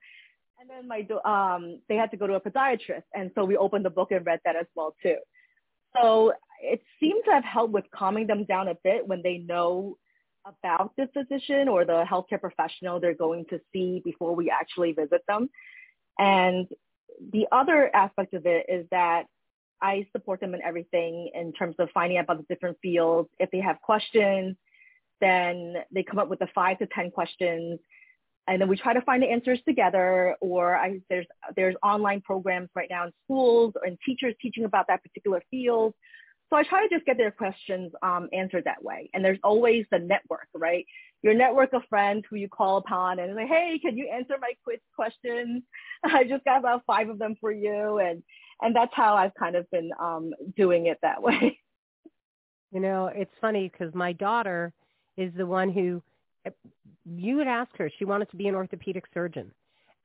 And 0.60 0.68
then 0.68 0.88
my 0.88 1.06
um, 1.24 1.80
they 1.88 1.96
had 1.96 2.10
to 2.10 2.16
go 2.16 2.26
to 2.26 2.34
a 2.34 2.40
podiatrist. 2.40 3.04
And 3.14 3.30
so 3.34 3.44
we 3.44 3.56
opened 3.56 3.84
the 3.84 3.90
book 3.90 4.10
and 4.10 4.26
read 4.26 4.40
that 4.44 4.56
as 4.56 4.66
well 4.74 4.94
too. 5.02 5.16
So 5.96 6.32
it 6.62 6.82
seemed 6.98 7.22
to 7.24 7.32
have 7.32 7.44
helped 7.44 7.72
with 7.72 7.84
calming 7.94 8.26
them 8.26 8.44
down 8.44 8.68
a 8.68 8.76
bit 8.84 9.06
when 9.06 9.22
they 9.22 9.38
know 9.38 9.96
about 10.44 10.92
the 10.96 11.08
physician 11.14 11.68
or 11.68 11.84
the 11.84 12.04
healthcare 12.10 12.40
professional 12.40 13.00
they're 13.00 13.14
going 13.14 13.46
to 13.50 13.60
see 13.72 14.02
before 14.04 14.34
we 14.34 14.50
actually 14.50 14.92
visit 14.92 15.22
them. 15.26 15.48
And 16.18 16.66
the 17.32 17.46
other 17.52 17.90
aspect 17.94 18.34
of 18.34 18.46
it 18.46 18.66
is 18.68 18.86
that 18.90 19.24
I 19.82 20.06
support 20.12 20.40
them 20.40 20.54
in 20.54 20.62
everything 20.62 21.30
in 21.34 21.52
terms 21.52 21.76
of 21.78 21.88
finding 21.92 22.18
out 22.18 22.24
about 22.24 22.38
the 22.38 22.54
different 22.54 22.78
fields. 22.82 23.28
If 23.38 23.50
they 23.50 23.60
have 23.60 23.80
questions, 23.80 24.56
then 25.20 25.76
they 25.92 26.02
come 26.02 26.18
up 26.18 26.28
with 26.28 26.38
the 26.38 26.48
five 26.54 26.78
to 26.78 26.86
10 26.86 27.10
questions 27.10 27.80
and 28.50 28.60
then 28.60 28.68
we 28.68 28.76
try 28.76 28.92
to 28.92 29.00
find 29.02 29.22
the 29.22 29.28
answers 29.28 29.60
together 29.66 30.34
or 30.40 30.76
I, 30.76 31.00
there's, 31.08 31.26
there's 31.56 31.76
online 31.82 32.20
programs 32.20 32.68
right 32.74 32.88
now 32.90 33.06
in 33.06 33.12
schools 33.24 33.74
and 33.86 33.96
teachers 34.04 34.34
teaching 34.40 34.64
about 34.64 34.86
that 34.88 35.02
particular 35.02 35.42
field. 35.50 35.94
So 36.50 36.56
I 36.56 36.64
try 36.64 36.86
to 36.86 36.92
just 36.92 37.06
get 37.06 37.16
their 37.16 37.30
questions 37.30 37.92
um, 38.02 38.28
answered 38.32 38.64
that 38.64 38.82
way. 38.82 39.08
And 39.14 39.24
there's 39.24 39.38
always 39.44 39.86
the 39.92 40.00
network, 40.00 40.48
right? 40.52 40.84
Your 41.22 41.32
network 41.32 41.72
of 41.72 41.82
friends 41.88 42.24
who 42.28 42.36
you 42.36 42.48
call 42.48 42.78
upon 42.78 43.20
and 43.20 43.36
say, 43.36 43.46
hey, 43.46 43.78
can 43.80 43.96
you 43.96 44.10
answer 44.12 44.34
my 44.40 44.52
quiz 44.64 44.80
questions? 44.96 45.62
I 46.04 46.24
just 46.24 46.44
got 46.44 46.58
about 46.58 46.82
five 46.86 47.08
of 47.08 47.20
them 47.20 47.36
for 47.40 47.52
you. 47.52 47.98
And, 47.98 48.24
and 48.60 48.74
that's 48.74 48.92
how 48.94 49.14
I've 49.14 49.34
kind 49.34 49.54
of 49.54 49.70
been 49.70 49.90
um, 50.00 50.32
doing 50.56 50.86
it 50.86 50.98
that 51.02 51.22
way. 51.22 51.60
You 52.72 52.80
know, 52.80 53.06
it's 53.06 53.34
funny 53.40 53.70
because 53.72 53.94
my 53.94 54.12
daughter 54.12 54.72
is 55.16 55.32
the 55.36 55.46
one 55.46 55.70
who, 55.70 56.02
you 57.04 57.36
would 57.36 57.46
ask 57.46 57.70
her, 57.76 57.90
she 57.96 58.04
wanted 58.04 58.30
to 58.30 58.36
be 58.36 58.48
an 58.48 58.54
orthopedic 58.56 59.04
surgeon. 59.14 59.52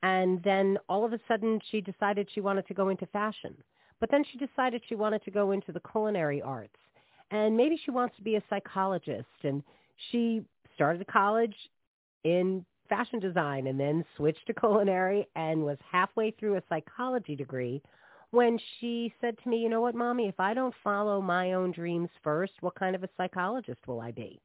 And 0.02 0.40
then 0.44 0.78
all 0.88 1.04
of 1.04 1.12
a 1.12 1.20
sudden 1.26 1.60
she 1.70 1.80
decided 1.80 2.28
she 2.32 2.40
wanted 2.40 2.68
to 2.68 2.74
go 2.74 2.90
into 2.90 3.06
fashion. 3.06 3.56
But 4.00 4.10
then 4.10 4.24
she 4.30 4.38
decided 4.38 4.82
she 4.88 4.94
wanted 4.94 5.24
to 5.24 5.30
go 5.30 5.52
into 5.52 5.72
the 5.72 5.80
culinary 5.80 6.42
arts. 6.42 6.76
And 7.30 7.56
maybe 7.56 7.78
she 7.84 7.90
wants 7.90 8.16
to 8.16 8.22
be 8.22 8.36
a 8.36 8.42
psychologist. 8.48 9.26
And 9.42 9.62
she 10.10 10.42
started 10.74 11.06
college 11.06 11.56
in 12.24 12.64
fashion 12.88 13.18
design 13.18 13.66
and 13.66 13.80
then 13.80 14.04
switched 14.16 14.46
to 14.46 14.54
culinary 14.54 15.26
and 15.34 15.64
was 15.64 15.78
halfway 15.90 16.30
through 16.32 16.56
a 16.56 16.62
psychology 16.68 17.34
degree 17.34 17.82
when 18.30 18.58
she 18.78 19.12
said 19.20 19.36
to 19.42 19.48
me, 19.48 19.58
you 19.58 19.68
know 19.68 19.80
what, 19.80 19.94
mommy, 19.94 20.28
if 20.28 20.38
I 20.38 20.52
don't 20.52 20.74
follow 20.82 21.20
my 21.20 21.54
own 21.54 21.72
dreams 21.72 22.10
first, 22.22 22.52
what 22.60 22.74
kind 22.74 22.94
of 22.94 23.02
a 23.02 23.08
psychologist 23.16 23.78
will 23.86 24.00
I 24.00 24.10
be? 24.10 24.40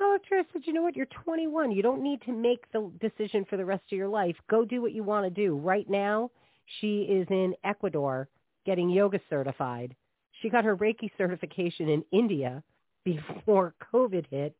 Oh, 0.00 0.12
Looked 0.12 0.32
at 0.32 0.52
said, 0.52 0.62
you 0.66 0.72
know 0.72 0.82
what, 0.82 0.96
you're 0.96 1.06
21. 1.06 1.72
You 1.72 1.82
don't 1.82 2.02
need 2.02 2.22
to 2.22 2.32
make 2.32 2.70
the 2.72 2.90
decision 3.00 3.44
for 3.48 3.56
the 3.56 3.64
rest 3.64 3.84
of 3.90 3.98
your 3.98 4.08
life. 4.08 4.36
Go 4.48 4.64
do 4.64 4.82
what 4.82 4.92
you 4.92 5.02
want 5.02 5.24
to 5.24 5.30
do. 5.30 5.56
Right 5.56 5.88
now, 5.88 6.30
she 6.80 7.02
is 7.02 7.26
in 7.30 7.54
Ecuador 7.64 8.28
getting 8.66 8.90
yoga 8.90 9.20
certified. 9.30 9.94
She 10.42 10.50
got 10.50 10.64
her 10.64 10.76
Reiki 10.76 11.10
certification 11.16 11.88
in 11.88 12.04
India 12.12 12.62
before 13.04 13.74
COVID 13.94 14.26
hit. 14.30 14.54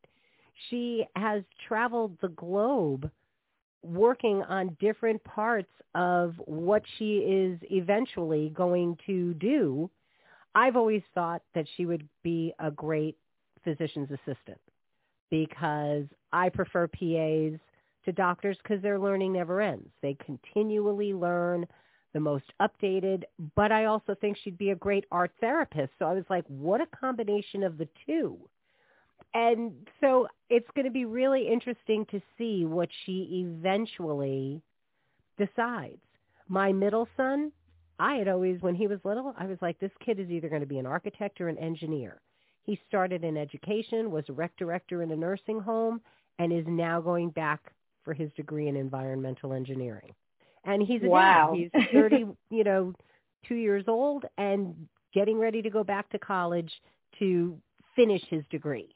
She 0.69 1.05
has 1.15 1.43
traveled 1.67 2.17
the 2.21 2.29
globe 2.29 3.11
working 3.83 4.41
on 4.43 4.75
different 4.79 5.23
parts 5.23 5.69
of 5.93 6.33
what 6.45 6.81
she 6.97 7.17
is 7.17 7.59
eventually 7.69 8.49
going 8.55 8.97
to 9.05 9.35
do. 9.35 9.89
I've 10.55 10.75
always 10.75 11.03
thought 11.13 11.43
that 11.53 11.65
she 11.75 11.85
would 11.85 12.07
be 12.23 12.53
a 12.59 12.71
great 12.71 13.17
physician's 13.63 14.09
assistant 14.09 14.59
because 15.29 16.05
I 16.33 16.49
prefer 16.49 16.87
PAs 16.87 17.59
to 18.05 18.11
doctors 18.13 18.57
because 18.63 18.81
their 18.81 18.97
learning 18.97 19.33
never 19.33 19.61
ends. 19.61 19.89
They 20.01 20.17
continually 20.25 21.13
learn 21.13 21.67
the 22.17 22.21
most 22.21 22.51
updated, 22.59 23.25
but 23.55 23.71
I 23.71 23.85
also 23.85 24.15
think 24.19 24.37
she'd 24.37 24.57
be 24.57 24.71
a 24.71 24.75
great 24.75 25.05
art 25.11 25.31
therapist. 25.39 25.93
So 25.99 26.05
I 26.05 26.13
was 26.13 26.23
like, 26.31 26.43
what 26.47 26.81
a 26.81 26.87
combination 26.87 27.61
of 27.61 27.77
the 27.77 27.87
two. 28.07 28.39
And 29.35 29.71
so 30.01 30.27
it's 30.49 30.67
going 30.73 30.85
to 30.85 30.91
be 30.91 31.05
really 31.05 31.47
interesting 31.47 32.07
to 32.09 32.19
see 32.35 32.65
what 32.65 32.89
she 33.05 33.45
eventually 33.45 34.63
decides. 35.37 36.01
My 36.47 36.71
middle 36.71 37.07
son, 37.15 37.51
I 37.99 38.15
had 38.15 38.27
always, 38.27 38.63
when 38.63 38.73
he 38.73 38.87
was 38.87 38.97
little, 39.03 39.35
I 39.37 39.45
was 39.45 39.59
like, 39.61 39.79
this 39.79 39.91
kid 40.03 40.19
is 40.19 40.31
either 40.31 40.49
going 40.49 40.61
to 40.61 40.67
be 40.67 40.79
an 40.79 40.87
architect 40.87 41.39
or 41.39 41.49
an 41.49 41.59
engineer. 41.59 42.19
He 42.63 42.79
started 42.87 43.23
in 43.23 43.37
education, 43.37 44.09
was 44.09 44.25
a 44.29 44.33
rec 44.33 44.57
director 44.57 45.03
in 45.03 45.11
a 45.11 45.15
nursing 45.15 45.59
home, 45.59 46.01
and 46.39 46.51
is 46.51 46.65
now 46.67 46.99
going 46.99 47.29
back 47.29 47.73
for 48.03 48.15
his 48.15 48.31
degree 48.35 48.69
in 48.69 48.75
environmental 48.75 49.53
engineering. 49.53 50.15
And 50.67 50.83
he's 50.83 51.01
a 51.01 51.07
wow. 51.07 51.53
dad. 51.53 51.69
He's 51.73 51.87
30, 51.93 52.25
you 52.51 52.63
know, 52.63 52.93
two 53.47 53.55
years 53.55 53.85
old 53.87 54.25
and 54.37 54.75
getting 55.13 55.39
ready 55.39 55.61
to 55.61 55.69
go 55.69 55.83
back 55.83 56.09
to 56.11 56.19
college 56.19 56.71
to 57.19 57.57
finish 57.95 58.21
his 58.29 58.43
degree. 58.51 58.89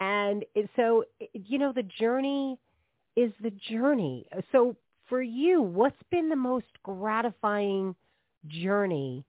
And 0.00 0.44
so, 0.76 1.04
you 1.32 1.58
know, 1.58 1.72
the 1.72 1.84
journey 1.84 2.58
is 3.16 3.32
the 3.42 3.52
journey. 3.70 4.26
So 4.52 4.76
for 5.08 5.22
you, 5.22 5.62
what's 5.62 5.96
been 6.10 6.28
the 6.28 6.36
most 6.36 6.66
gratifying 6.82 7.94
journey 8.48 9.24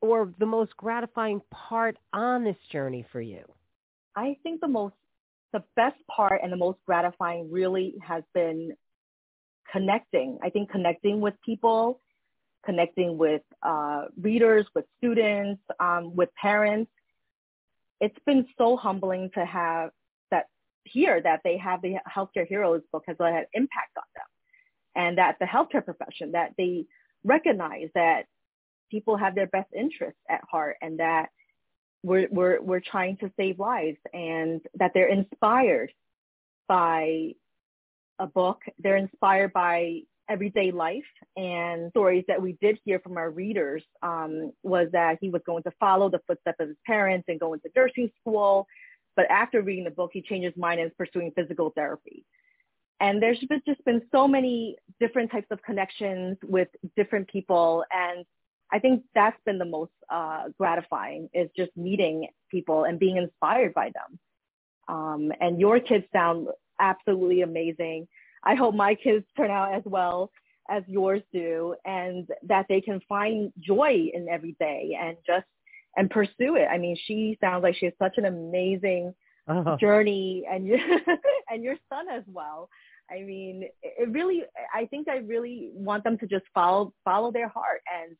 or 0.00 0.32
the 0.38 0.46
most 0.46 0.76
gratifying 0.76 1.42
part 1.50 1.98
on 2.12 2.44
this 2.44 2.56
journey 2.72 3.04
for 3.12 3.20
you? 3.20 3.42
I 4.16 4.36
think 4.42 4.60
the 4.60 4.68
most, 4.68 4.94
the 5.52 5.62
best 5.76 5.96
part 6.10 6.40
and 6.42 6.50
the 6.50 6.56
most 6.56 6.78
gratifying 6.86 7.50
really 7.50 7.94
has 8.02 8.22
been 8.32 8.72
connecting. 9.70 10.38
I 10.42 10.50
think 10.50 10.70
connecting 10.70 11.20
with 11.20 11.34
people, 11.44 12.00
connecting 12.64 13.18
with 13.18 13.42
uh, 13.62 14.06
readers, 14.20 14.66
with 14.74 14.84
students, 14.98 15.62
um, 15.80 16.14
with 16.14 16.30
parents. 16.34 16.90
It's 18.00 18.18
been 18.26 18.46
so 18.56 18.76
humbling 18.76 19.30
to 19.34 19.44
have 19.44 19.90
that 20.30 20.46
hear 20.84 21.20
that 21.20 21.40
they 21.44 21.56
have 21.58 21.82
the 21.82 21.96
Healthcare 22.08 22.46
Heroes 22.46 22.82
book 22.92 23.04
has 23.06 23.16
had 23.18 23.46
impact 23.52 23.96
on 23.96 24.04
them, 24.14 24.26
and 24.94 25.18
that 25.18 25.36
the 25.40 25.46
healthcare 25.46 25.84
profession 25.84 26.32
that 26.32 26.52
they 26.56 26.86
recognize 27.24 27.88
that 27.94 28.26
people 28.90 29.16
have 29.16 29.34
their 29.34 29.46
best 29.46 29.68
interests 29.76 30.20
at 30.28 30.40
heart 30.50 30.76
and 30.80 31.00
that 31.00 31.28
we're, 32.02 32.28
we're, 32.30 32.60
we're 32.60 32.80
trying 32.80 33.16
to 33.18 33.30
save 33.36 33.58
lives 33.58 33.98
and 34.14 34.60
that 34.78 34.92
they're 34.94 35.08
inspired 35.08 35.92
by 36.68 37.32
a 38.18 38.26
book. 38.26 38.62
They're 38.78 38.96
inspired 38.96 39.52
by 39.52 40.00
everyday 40.28 40.70
life 40.70 41.04
and 41.36 41.90
stories 41.90 42.24
that 42.28 42.40
we 42.40 42.56
did 42.60 42.78
hear 42.84 42.98
from 43.00 43.16
our 43.16 43.30
readers 43.30 43.82
um, 44.02 44.52
was 44.62 44.88
that 44.92 45.18
he 45.20 45.30
was 45.30 45.42
going 45.46 45.62
to 45.62 45.72
follow 45.80 46.10
the 46.10 46.20
footsteps 46.26 46.58
of 46.60 46.68
his 46.68 46.76
parents 46.86 47.24
and 47.28 47.40
go 47.40 47.54
into 47.54 47.68
nursing 47.74 48.10
school. 48.20 48.66
But 49.16 49.30
after 49.30 49.62
reading 49.62 49.84
the 49.84 49.90
book, 49.90 50.10
he 50.12 50.22
changed 50.22 50.44
his 50.44 50.56
mind 50.56 50.80
and 50.80 50.90
is 50.90 50.96
pursuing 50.96 51.32
physical 51.34 51.70
therapy. 51.74 52.24
And 53.00 53.22
there's 53.22 53.38
just 53.66 53.84
been 53.84 54.02
so 54.12 54.26
many 54.26 54.76
different 55.00 55.30
types 55.30 55.46
of 55.50 55.62
connections 55.62 56.36
with 56.42 56.68
different 56.96 57.28
people. 57.28 57.84
And 57.92 58.24
I 58.72 58.80
think 58.80 59.04
that's 59.14 59.38
been 59.46 59.58
the 59.58 59.64
most 59.64 59.92
uh, 60.10 60.44
gratifying 60.58 61.30
is 61.32 61.48
just 61.56 61.70
meeting 61.76 62.28
people 62.50 62.84
and 62.84 62.98
being 62.98 63.16
inspired 63.16 63.72
by 63.72 63.90
them. 63.94 64.18
Um, 64.88 65.32
and 65.40 65.60
your 65.60 65.80
kids 65.80 66.06
sound 66.12 66.48
absolutely 66.80 67.42
amazing. 67.42 68.08
I 68.44 68.54
hope 68.54 68.74
my 68.74 68.94
kids 68.94 69.24
turn 69.36 69.50
out 69.50 69.74
as 69.74 69.82
well 69.84 70.30
as 70.70 70.82
yours 70.86 71.22
do 71.32 71.74
and 71.84 72.28
that 72.46 72.66
they 72.68 72.80
can 72.80 73.00
find 73.08 73.52
joy 73.58 74.10
in 74.12 74.28
every 74.28 74.54
day 74.60 74.96
and 75.00 75.16
just 75.26 75.46
and 75.96 76.10
pursue 76.10 76.56
it. 76.56 76.68
I 76.70 76.78
mean, 76.78 76.96
she 77.06 77.36
sounds 77.40 77.62
like 77.62 77.74
she 77.76 77.86
has 77.86 77.94
such 78.00 78.18
an 78.18 78.26
amazing 78.26 79.14
uh-huh. 79.48 79.76
journey 79.80 80.44
and 80.50 80.66
your, 80.66 80.78
and 81.50 81.62
your 81.62 81.76
son 81.88 82.08
as 82.08 82.22
well. 82.26 82.68
I 83.10 83.22
mean, 83.22 83.64
it 83.82 84.08
really 84.10 84.42
I 84.74 84.84
think 84.86 85.08
I 85.08 85.16
really 85.16 85.70
want 85.72 86.04
them 86.04 86.18
to 86.18 86.26
just 86.26 86.44
follow 86.52 86.92
follow 87.04 87.32
their 87.32 87.48
heart 87.48 87.80
and 88.02 88.16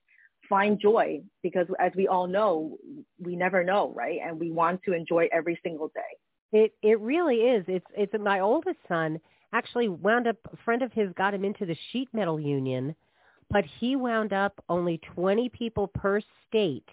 find 0.48 0.80
joy 0.80 1.20
because 1.42 1.66
as 1.78 1.92
we 1.94 2.08
all 2.08 2.26
know, 2.26 2.78
we 3.20 3.36
never 3.36 3.62
know, 3.62 3.92
right? 3.94 4.18
And 4.24 4.40
we 4.40 4.50
want 4.50 4.82
to 4.84 4.94
enjoy 4.94 5.28
every 5.30 5.60
single 5.62 5.88
day. 5.88 6.00
It 6.52 6.74
it 6.82 7.00
really 7.00 7.36
is. 7.36 7.64
It's 7.68 7.86
it's 7.96 8.14
my 8.20 8.40
oldest 8.40 8.78
son 8.88 9.20
actually 9.52 9.88
wound 9.88 10.26
up 10.26 10.36
a 10.52 10.56
friend 10.64 10.82
of 10.82 10.92
his 10.92 11.12
got 11.14 11.34
him 11.34 11.44
into 11.44 11.66
the 11.66 11.76
sheet 11.90 12.08
metal 12.12 12.38
union, 12.38 12.94
but 13.50 13.64
he 13.80 13.96
wound 13.96 14.32
up 14.32 14.62
only 14.68 15.00
20 15.14 15.48
people 15.50 15.88
per 15.88 16.20
state 16.46 16.88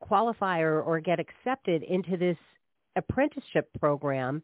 qualify 0.00 0.60
or, 0.60 0.80
or 0.80 1.00
get 1.00 1.20
accepted 1.20 1.82
into 1.82 2.16
this 2.16 2.38
apprenticeship 2.96 3.68
program 3.78 4.42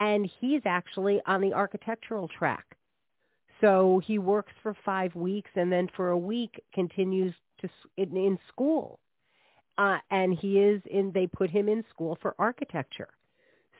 and 0.00 0.30
he's 0.40 0.62
actually 0.64 1.20
on 1.26 1.40
the 1.40 1.52
architectural 1.52 2.28
track. 2.28 2.64
So 3.60 4.00
he 4.04 4.18
works 4.18 4.52
for 4.62 4.76
five 4.84 5.14
weeks 5.14 5.50
and 5.56 5.72
then 5.72 5.88
for 5.96 6.10
a 6.10 6.18
week 6.18 6.62
continues 6.72 7.34
to 7.60 7.68
in, 7.96 8.16
in 8.16 8.38
school. 8.48 9.00
Uh, 9.76 9.98
and 10.10 10.34
he 10.34 10.58
is 10.58 10.82
in, 10.90 11.12
they 11.12 11.26
put 11.26 11.50
him 11.50 11.68
in 11.68 11.84
school 11.90 12.18
for 12.20 12.34
architecture. 12.38 13.08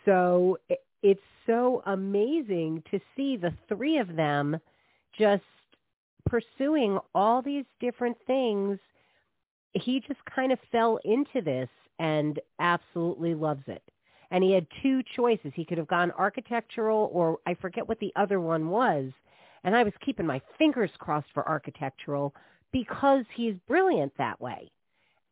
So 0.05 0.59
it, 0.69 0.81
it's 1.03 1.21
so 1.47 1.83
amazing 1.87 2.83
to 2.91 3.01
see 3.17 3.37
the 3.37 3.53
three 3.69 3.99
of 3.99 4.17
them 4.17 4.59
just 5.19 5.43
pursuing 6.27 6.99
all 7.15 7.43
these 7.43 7.65
different 7.81 8.17
things. 8.27 8.79
He 9.73 10.01
just 10.07 10.21
kind 10.35 10.53
of 10.53 10.59
fell 10.71 10.99
into 11.05 11.41
this 11.43 11.69
and 11.99 12.39
absolutely 12.59 13.35
loves 13.35 13.63
it 13.67 13.83
and 14.31 14.45
he 14.45 14.53
had 14.53 14.67
two 14.83 15.03
choices. 15.17 15.53
He 15.55 15.65
could 15.65 15.79
have 15.79 15.89
gone 15.89 16.13
architectural 16.13 17.11
or 17.13 17.39
I 17.47 17.55
forget 17.55 17.89
what 17.89 17.99
the 18.01 18.13
other 18.17 18.41
one 18.41 18.69
was. 18.69 19.11
And 19.65 19.75
I 19.75 19.83
was 19.83 19.93
keeping 20.05 20.27
my 20.27 20.41
fingers 20.57 20.91
crossed 20.99 21.29
for 21.35 21.49
architectural 21.49 22.35
because 22.73 23.25
he's 23.35 23.55
brilliant 23.67 24.13
that 24.19 24.41
way. 24.41 24.71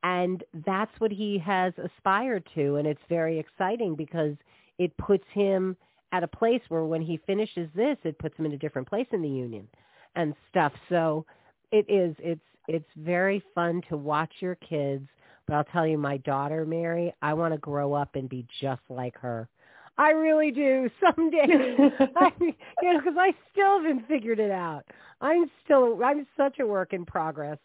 And 0.07 0.45
that's 0.65 0.93
what 0.99 1.11
he 1.11 1.37
has 1.39 1.73
aspired 1.83 2.47
to. 2.55 2.77
And 2.77 2.87
it's 2.87 3.01
very 3.09 3.39
exciting 3.39 3.97
because 3.97 4.37
it 4.79 4.97
puts 4.99 5.25
him 5.33 5.77
at 6.13 6.23
a 6.23 6.29
place 6.29 6.63
where 6.69 6.85
when 6.85 7.03
he 7.03 7.19
finishes 7.27 7.69
this, 7.75 7.97
it 8.05 8.19
puts 8.19 8.39
him 8.39 8.47
in 8.47 8.53
a 8.53 8.59
different 8.59 8.89
place 8.89 9.09
in 9.11 9.21
the 9.21 9.29
union 9.29 9.67
and 10.15 10.35
stuff. 10.49 10.73
So 10.89 11.27
it 11.73 11.85
is, 11.89 12.15
it's, 12.21 12.41
it's 12.69 12.89
very 12.97 13.43
fun 13.55 13.83
to 13.89 13.97
watch 13.97 14.31
your 14.41 14.55
kids 14.55 15.09
but 15.47 15.55
I'll 15.55 15.65
tell 15.65 15.87
you, 15.87 15.97
my 15.97 16.17
daughter, 16.19 16.65
Mary, 16.67 17.15
I 17.23 17.35
want 17.35 17.55
to 17.55 17.59
grow 17.59 17.93
up 17.93 18.17
and 18.17 18.29
be 18.29 18.47
just 18.61 18.83
like 18.89 19.17
her. 19.19 19.49
I 19.97 20.11
really 20.11 20.51
do 20.51 20.91
someday. 21.01 21.47
I, 22.17 22.33
you 22.41 22.93
know, 22.93 22.99
because 22.99 23.17
I 23.19 23.33
still 23.53 23.81
haven't 23.81 24.07
figured 24.09 24.41
it 24.41 24.51
out. 24.51 24.85
I'm 25.21 25.51
still, 25.65 26.01
I'm 26.05 26.27
such 26.37 26.59
a 26.59 26.67
work 26.67 26.93
in 26.93 27.05
progress, 27.07 27.59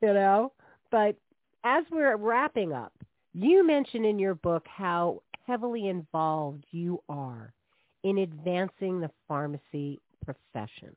you 0.00 0.12
know. 0.12 0.52
But 0.90 1.16
as 1.64 1.84
we're 1.90 2.16
wrapping 2.16 2.72
up, 2.72 2.92
you 3.32 3.66
mention 3.66 4.04
in 4.04 4.18
your 4.18 4.34
book 4.34 4.66
how 4.66 5.22
heavily 5.46 5.88
involved 5.88 6.64
you 6.70 7.02
are 7.08 7.52
in 8.02 8.18
advancing 8.18 9.00
the 9.00 9.10
pharmacy 9.28 10.00
profession. 10.24 10.94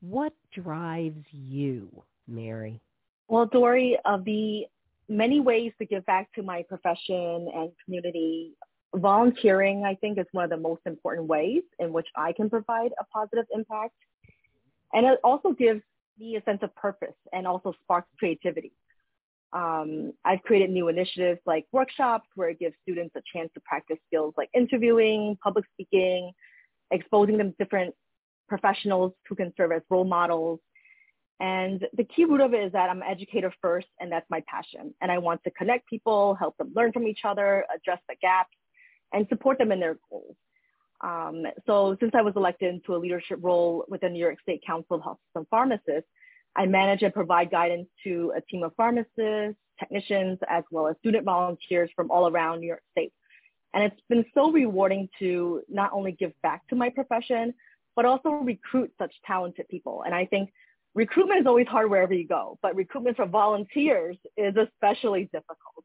What 0.00 0.32
drives 0.52 1.24
you, 1.30 1.88
Mary? 2.26 2.80
Well, 3.28 3.46
Dory, 3.46 3.98
of 4.04 4.24
the 4.24 4.66
many 5.08 5.40
ways 5.40 5.72
to 5.78 5.84
give 5.84 6.04
back 6.06 6.32
to 6.34 6.42
my 6.42 6.62
profession 6.62 7.48
and 7.54 7.70
community, 7.84 8.52
volunteering, 8.94 9.84
I 9.84 9.94
think, 9.96 10.18
is 10.18 10.26
one 10.32 10.44
of 10.44 10.50
the 10.50 10.56
most 10.56 10.82
important 10.86 11.26
ways 11.28 11.62
in 11.78 11.92
which 11.92 12.06
I 12.16 12.32
can 12.32 12.48
provide 12.48 12.92
a 12.98 13.04
positive 13.04 13.46
impact. 13.52 13.94
And 14.92 15.06
it 15.06 15.18
also 15.22 15.52
gives 15.52 15.82
me 16.18 16.36
a 16.36 16.42
sense 16.42 16.60
of 16.62 16.74
purpose 16.74 17.14
and 17.32 17.46
also 17.46 17.72
sparks 17.82 18.08
creativity. 18.18 18.72
Um, 19.52 20.12
I've 20.24 20.42
created 20.42 20.70
new 20.70 20.88
initiatives 20.88 21.40
like 21.44 21.66
workshops 21.72 22.28
where 22.36 22.50
it 22.50 22.58
gives 22.58 22.74
students 22.82 23.14
a 23.16 23.22
chance 23.34 23.50
to 23.54 23.60
practice 23.60 23.98
skills 24.06 24.34
like 24.36 24.48
interviewing, 24.54 25.36
public 25.42 25.64
speaking, 25.72 26.32
exposing 26.92 27.36
them 27.36 27.50
to 27.50 27.56
different 27.64 27.94
professionals 28.48 29.12
who 29.28 29.34
can 29.34 29.52
serve 29.56 29.72
as 29.72 29.82
role 29.90 30.04
models. 30.04 30.60
And 31.40 31.86
the 31.96 32.04
key 32.04 32.26
root 32.26 32.42
of 32.42 32.52
it 32.52 32.62
is 32.62 32.72
that 32.72 32.90
I'm 32.90 33.02
an 33.02 33.08
educator 33.08 33.52
first, 33.62 33.86
and 33.98 34.12
that's 34.12 34.26
my 34.28 34.42
passion. 34.46 34.94
And 35.00 35.10
I 35.10 35.18
want 35.18 35.42
to 35.44 35.50
connect 35.52 35.88
people, 35.88 36.34
help 36.34 36.56
them 36.58 36.70
learn 36.76 36.92
from 36.92 37.06
each 37.06 37.20
other, 37.24 37.64
address 37.74 37.98
the 38.08 38.16
gaps, 38.20 38.54
and 39.12 39.26
support 39.28 39.58
them 39.58 39.72
in 39.72 39.80
their 39.80 39.98
goals. 40.10 40.36
Um, 41.02 41.44
so 41.66 41.96
since 41.98 42.12
I 42.14 42.20
was 42.20 42.34
elected 42.36 42.74
into 42.74 42.94
a 42.94 42.98
leadership 42.98 43.38
role 43.40 43.86
with 43.88 44.02
the 44.02 44.10
New 44.10 44.18
York 44.18 44.38
State 44.42 44.62
Council 44.66 44.96
of 44.96 45.02
Health 45.02 45.18
System 45.28 45.46
Pharmacists, 45.50 46.10
I 46.56 46.66
manage 46.66 47.02
and 47.02 47.14
provide 47.14 47.50
guidance 47.50 47.88
to 48.04 48.32
a 48.36 48.40
team 48.40 48.62
of 48.62 48.72
pharmacists, 48.76 49.58
technicians, 49.78 50.38
as 50.48 50.64
well 50.70 50.88
as 50.88 50.96
student 50.98 51.24
volunteers 51.24 51.90
from 51.94 52.10
all 52.10 52.28
around 52.28 52.60
New 52.60 52.66
York 52.66 52.82
State. 52.92 53.12
And 53.72 53.84
it's 53.84 54.00
been 54.08 54.24
so 54.34 54.50
rewarding 54.50 55.08
to 55.20 55.62
not 55.68 55.92
only 55.92 56.12
give 56.12 56.32
back 56.42 56.66
to 56.68 56.76
my 56.76 56.90
profession, 56.90 57.54
but 57.94 58.04
also 58.04 58.30
recruit 58.30 58.92
such 58.98 59.14
talented 59.26 59.68
people. 59.68 60.02
And 60.04 60.14
I 60.14 60.26
think 60.26 60.50
recruitment 60.94 61.40
is 61.40 61.46
always 61.46 61.68
hard 61.68 61.90
wherever 61.90 62.14
you 62.14 62.26
go, 62.26 62.58
but 62.62 62.74
recruitment 62.74 63.16
for 63.16 63.26
volunteers 63.26 64.16
is 64.36 64.54
especially 64.56 65.24
difficult. 65.32 65.84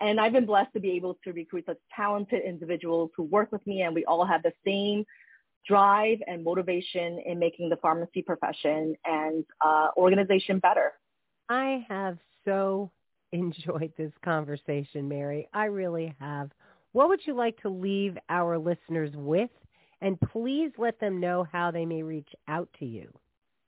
And 0.00 0.20
I've 0.20 0.32
been 0.32 0.46
blessed 0.46 0.72
to 0.74 0.80
be 0.80 0.92
able 0.92 1.18
to 1.24 1.32
recruit 1.32 1.64
such 1.66 1.78
talented 1.94 2.42
individuals 2.44 3.10
who 3.16 3.22
work 3.22 3.52
with 3.52 3.66
me 3.66 3.82
and 3.82 3.94
we 3.94 4.04
all 4.04 4.24
have 4.26 4.42
the 4.42 4.52
same 4.66 5.04
drive 5.66 6.18
and 6.26 6.44
motivation 6.44 7.20
in 7.24 7.38
making 7.38 7.68
the 7.68 7.76
pharmacy 7.76 8.22
profession 8.22 8.94
and 9.04 9.44
uh, 9.64 9.88
organization 9.96 10.58
better. 10.58 10.92
I 11.48 11.84
have 11.88 12.18
so 12.44 12.90
enjoyed 13.32 13.92
this 13.96 14.12
conversation, 14.24 15.08
Mary. 15.08 15.48
I 15.52 15.66
really 15.66 16.14
have. 16.20 16.50
What 16.92 17.08
would 17.08 17.20
you 17.26 17.34
like 17.34 17.60
to 17.62 17.68
leave 17.68 18.16
our 18.28 18.58
listeners 18.58 19.10
with? 19.14 19.50
And 20.00 20.20
please 20.20 20.70
let 20.78 21.00
them 21.00 21.18
know 21.18 21.46
how 21.50 21.70
they 21.70 21.86
may 21.86 22.02
reach 22.02 22.28
out 22.46 22.68
to 22.78 22.84
you. 22.84 23.12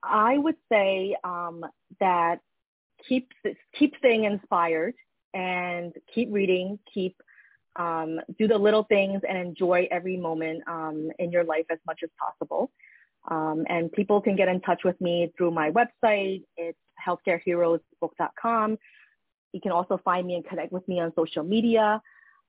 I 0.02 0.38
would 0.38 0.56
say 0.70 1.16
um, 1.24 1.64
that 1.98 2.40
keep 3.08 3.30
keep 3.78 3.94
staying 3.98 4.24
inspired 4.24 4.94
and 5.34 5.92
keep 6.14 6.28
reading, 6.30 6.78
keep 6.92 7.16
um, 7.78 8.20
do 8.38 8.48
the 8.48 8.58
little 8.58 8.84
things 8.84 9.22
and 9.28 9.38
enjoy 9.38 9.88
every 9.90 10.16
moment 10.16 10.62
um, 10.66 11.10
in 11.18 11.30
your 11.30 11.44
life 11.44 11.66
as 11.70 11.78
much 11.86 12.00
as 12.02 12.10
possible. 12.18 12.70
Um, 13.28 13.64
and 13.68 13.90
people 13.92 14.20
can 14.20 14.36
get 14.36 14.48
in 14.48 14.60
touch 14.60 14.82
with 14.84 15.00
me 15.00 15.32
through 15.36 15.50
my 15.50 15.70
website. 15.70 16.44
It's 16.56 16.78
healthcareheroesbook.com. 17.06 18.78
You 19.52 19.60
can 19.60 19.72
also 19.72 20.00
find 20.04 20.26
me 20.26 20.34
and 20.34 20.44
connect 20.46 20.72
with 20.72 20.86
me 20.86 21.00
on 21.00 21.12
social 21.16 21.42
media. 21.42 22.00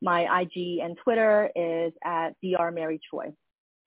My 0.02 0.42
IG 0.42 0.80
and 0.80 0.98
Twitter 1.04 1.50
is 1.56 1.94
at 2.04 2.36
Dr. 2.44 2.72
Mary 2.72 3.00
Choy. 3.12 3.34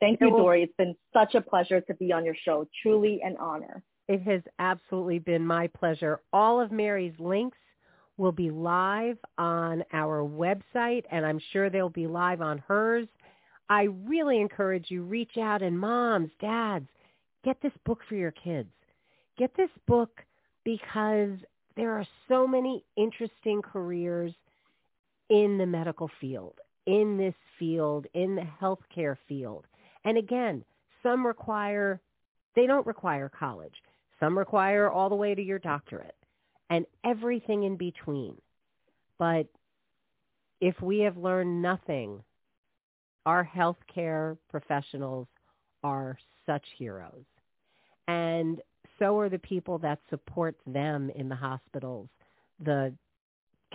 Thank 0.01 0.21
you, 0.21 0.31
Dory. 0.31 0.63
It's 0.63 0.75
been 0.79 0.97
such 1.13 1.35
a 1.35 1.43
pleasure 1.43 1.83
to 1.83 1.95
be 1.95 2.13
on 2.13 2.25
your 2.25 2.35
show. 2.35 2.67
Truly 2.83 3.21
an 3.23 3.37
honor. 3.39 3.83
It 4.09 4.23
has 4.23 4.41
absolutely 4.59 5.19
been 5.19 5.47
my 5.47 5.69
pleasure. 5.69 6.21
All 6.33 6.61
of 6.61 6.73
Mary's 6.73 7.15
links 7.19 7.59
will 8.21 8.33
be 8.33 8.51
live 8.51 9.17
on 9.39 9.83
our 9.95 10.23
website, 10.23 11.05
and 11.11 11.25
I'm 11.25 11.41
sure 11.53 11.71
they'll 11.71 11.89
be 11.89 12.07
live 12.07 12.43
on 12.43 12.59
hers. 12.69 13.09
I 13.71 13.85
really 14.05 14.39
encourage 14.39 14.91
you, 14.91 15.03
reach 15.03 15.39
out 15.39 15.63
and 15.63 15.79
moms, 15.79 16.31
dads, 16.39 16.87
get 17.45 17.57
this 17.63 17.73
book 17.87 18.01
for 18.09 18.17
your 18.17 18.33
kids. 18.33 18.69
Get 19.39 19.57
this 19.57 19.71
book 19.89 20.21
because 20.65 21.31
there 21.77 21.93
are 21.93 22.07
so 22.29 22.47
many 22.47 22.85
interesting 22.97 23.63
careers 23.63 24.35
in 25.31 25.57
the 25.57 25.67
medical 25.67 26.11
field, 26.21 26.55
in 26.87 27.17
this 27.17 27.35
field, 27.59 28.07
in 28.13 28.35
the 28.35 28.47
healthcare 28.61 29.17
field. 29.29 29.65
And 30.05 30.19
again, 30.19 30.63
some 31.03 31.27
require, 31.27 32.03
they 32.55 32.67
don't 32.67 32.87
require 32.87 33.31
college. 33.31 33.75
Some 34.19 34.37
require 34.37 34.91
all 34.91 35.09
the 35.09 35.15
way 35.15 35.35
to 35.35 35.43
your 35.43 35.59
doctorate 35.59 36.15
and 36.71 36.87
everything 37.05 37.65
in 37.65 37.77
between. 37.77 38.37
But 39.19 39.47
if 40.61 40.81
we 40.81 41.01
have 41.01 41.17
learned 41.17 41.61
nothing, 41.61 42.23
our 43.27 43.45
healthcare 43.45 44.39
professionals 44.49 45.27
are 45.83 46.17
such 46.47 46.65
heroes. 46.79 47.25
And 48.09 48.61
so 48.99 49.19
are 49.19 49.29
the 49.29 49.39
people 49.39 49.79
that 49.79 49.99
support 50.09 50.57
them 50.67 51.11
in 51.15 51.29
the 51.29 51.35
hospitals, 51.35 52.09
the 52.65 52.95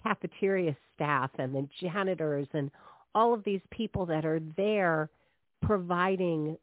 cafeteria 0.02 0.76
staff 0.94 1.32
and 1.38 1.54
the 1.54 1.68
janitors 1.82 2.48
and 2.54 2.72
all 3.14 3.34
of 3.34 3.44
these 3.44 3.62
people 3.72 4.06
that 4.06 4.26
are 4.26 4.42
there 4.58 5.10
providing 5.62 6.58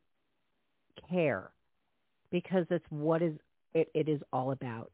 care 1.08 1.50
because 2.30 2.66
it's 2.70 2.84
what 2.90 3.22
is 3.22 3.34
it, 3.74 3.88
it 3.94 4.08
is 4.08 4.20
all 4.32 4.52
about. 4.52 4.90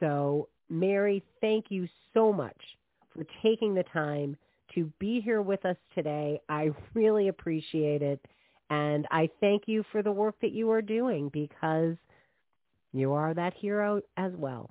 So 0.00 0.48
Mary, 0.72 1.22
thank 1.42 1.66
you 1.68 1.86
so 2.14 2.32
much 2.32 2.56
for 3.14 3.24
taking 3.42 3.74
the 3.74 3.84
time 3.92 4.34
to 4.74 4.90
be 4.98 5.20
here 5.20 5.42
with 5.42 5.66
us 5.66 5.76
today. 5.94 6.40
I 6.48 6.70
really 6.94 7.28
appreciate 7.28 8.00
it. 8.00 8.24
And 8.70 9.06
I 9.10 9.28
thank 9.40 9.64
you 9.66 9.84
for 9.92 10.02
the 10.02 10.10
work 10.10 10.34
that 10.40 10.52
you 10.52 10.70
are 10.70 10.80
doing 10.80 11.28
because 11.28 11.96
you 12.94 13.12
are 13.12 13.34
that 13.34 13.52
hero 13.52 14.00
as 14.16 14.32
well. 14.34 14.70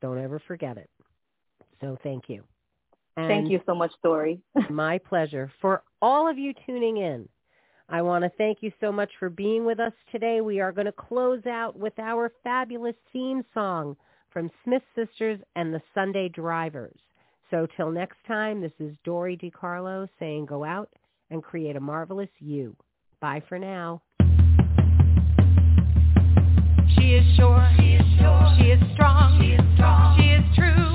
Don't 0.00 0.18
ever 0.18 0.40
forget 0.46 0.78
it. 0.78 0.88
So 1.82 1.98
thank 2.02 2.30
you. 2.30 2.42
And 3.18 3.28
thank 3.28 3.50
you 3.50 3.60
so 3.66 3.74
much, 3.74 3.92
Dory. 4.02 4.40
my 4.70 4.96
pleasure. 4.96 5.52
For 5.60 5.82
all 6.00 6.30
of 6.30 6.38
you 6.38 6.54
tuning 6.64 6.96
in, 6.96 7.28
I 7.90 8.00
want 8.00 8.24
to 8.24 8.30
thank 8.38 8.62
you 8.62 8.72
so 8.80 8.90
much 8.90 9.10
for 9.18 9.28
being 9.28 9.66
with 9.66 9.80
us 9.80 9.92
today. 10.10 10.40
We 10.40 10.60
are 10.60 10.72
going 10.72 10.86
to 10.86 10.92
close 10.92 11.44
out 11.44 11.78
with 11.78 11.98
our 11.98 12.32
fabulous 12.42 12.96
theme 13.12 13.44
song 13.52 13.96
from 14.32 14.50
Smith 14.64 14.82
Sisters 14.94 15.40
and 15.56 15.72
the 15.72 15.82
Sunday 15.94 16.28
Drivers. 16.28 16.98
So 17.50 17.66
till 17.76 17.90
next 17.90 18.16
time, 18.26 18.60
this 18.60 18.72
is 18.78 18.94
Dory 19.04 19.36
DiCarlo 19.36 20.08
saying 20.18 20.46
go 20.46 20.64
out 20.64 20.88
and 21.30 21.42
create 21.42 21.76
a 21.76 21.80
marvelous 21.80 22.30
you. 22.38 22.74
Bye 23.20 23.42
for 23.48 23.58
now. 23.58 24.02
She 26.98 27.14
is 27.14 27.36
sure. 27.36 27.68
She 27.78 27.92
is 27.92 28.06
sure. 28.18 28.54
She 28.58 28.64
is 28.66 28.80
strong. 28.94 29.38
She 29.40 29.52
is 29.52 29.74
strong. 29.74 30.18
She 30.18 30.28
is 30.28 30.56
true. 30.56 30.91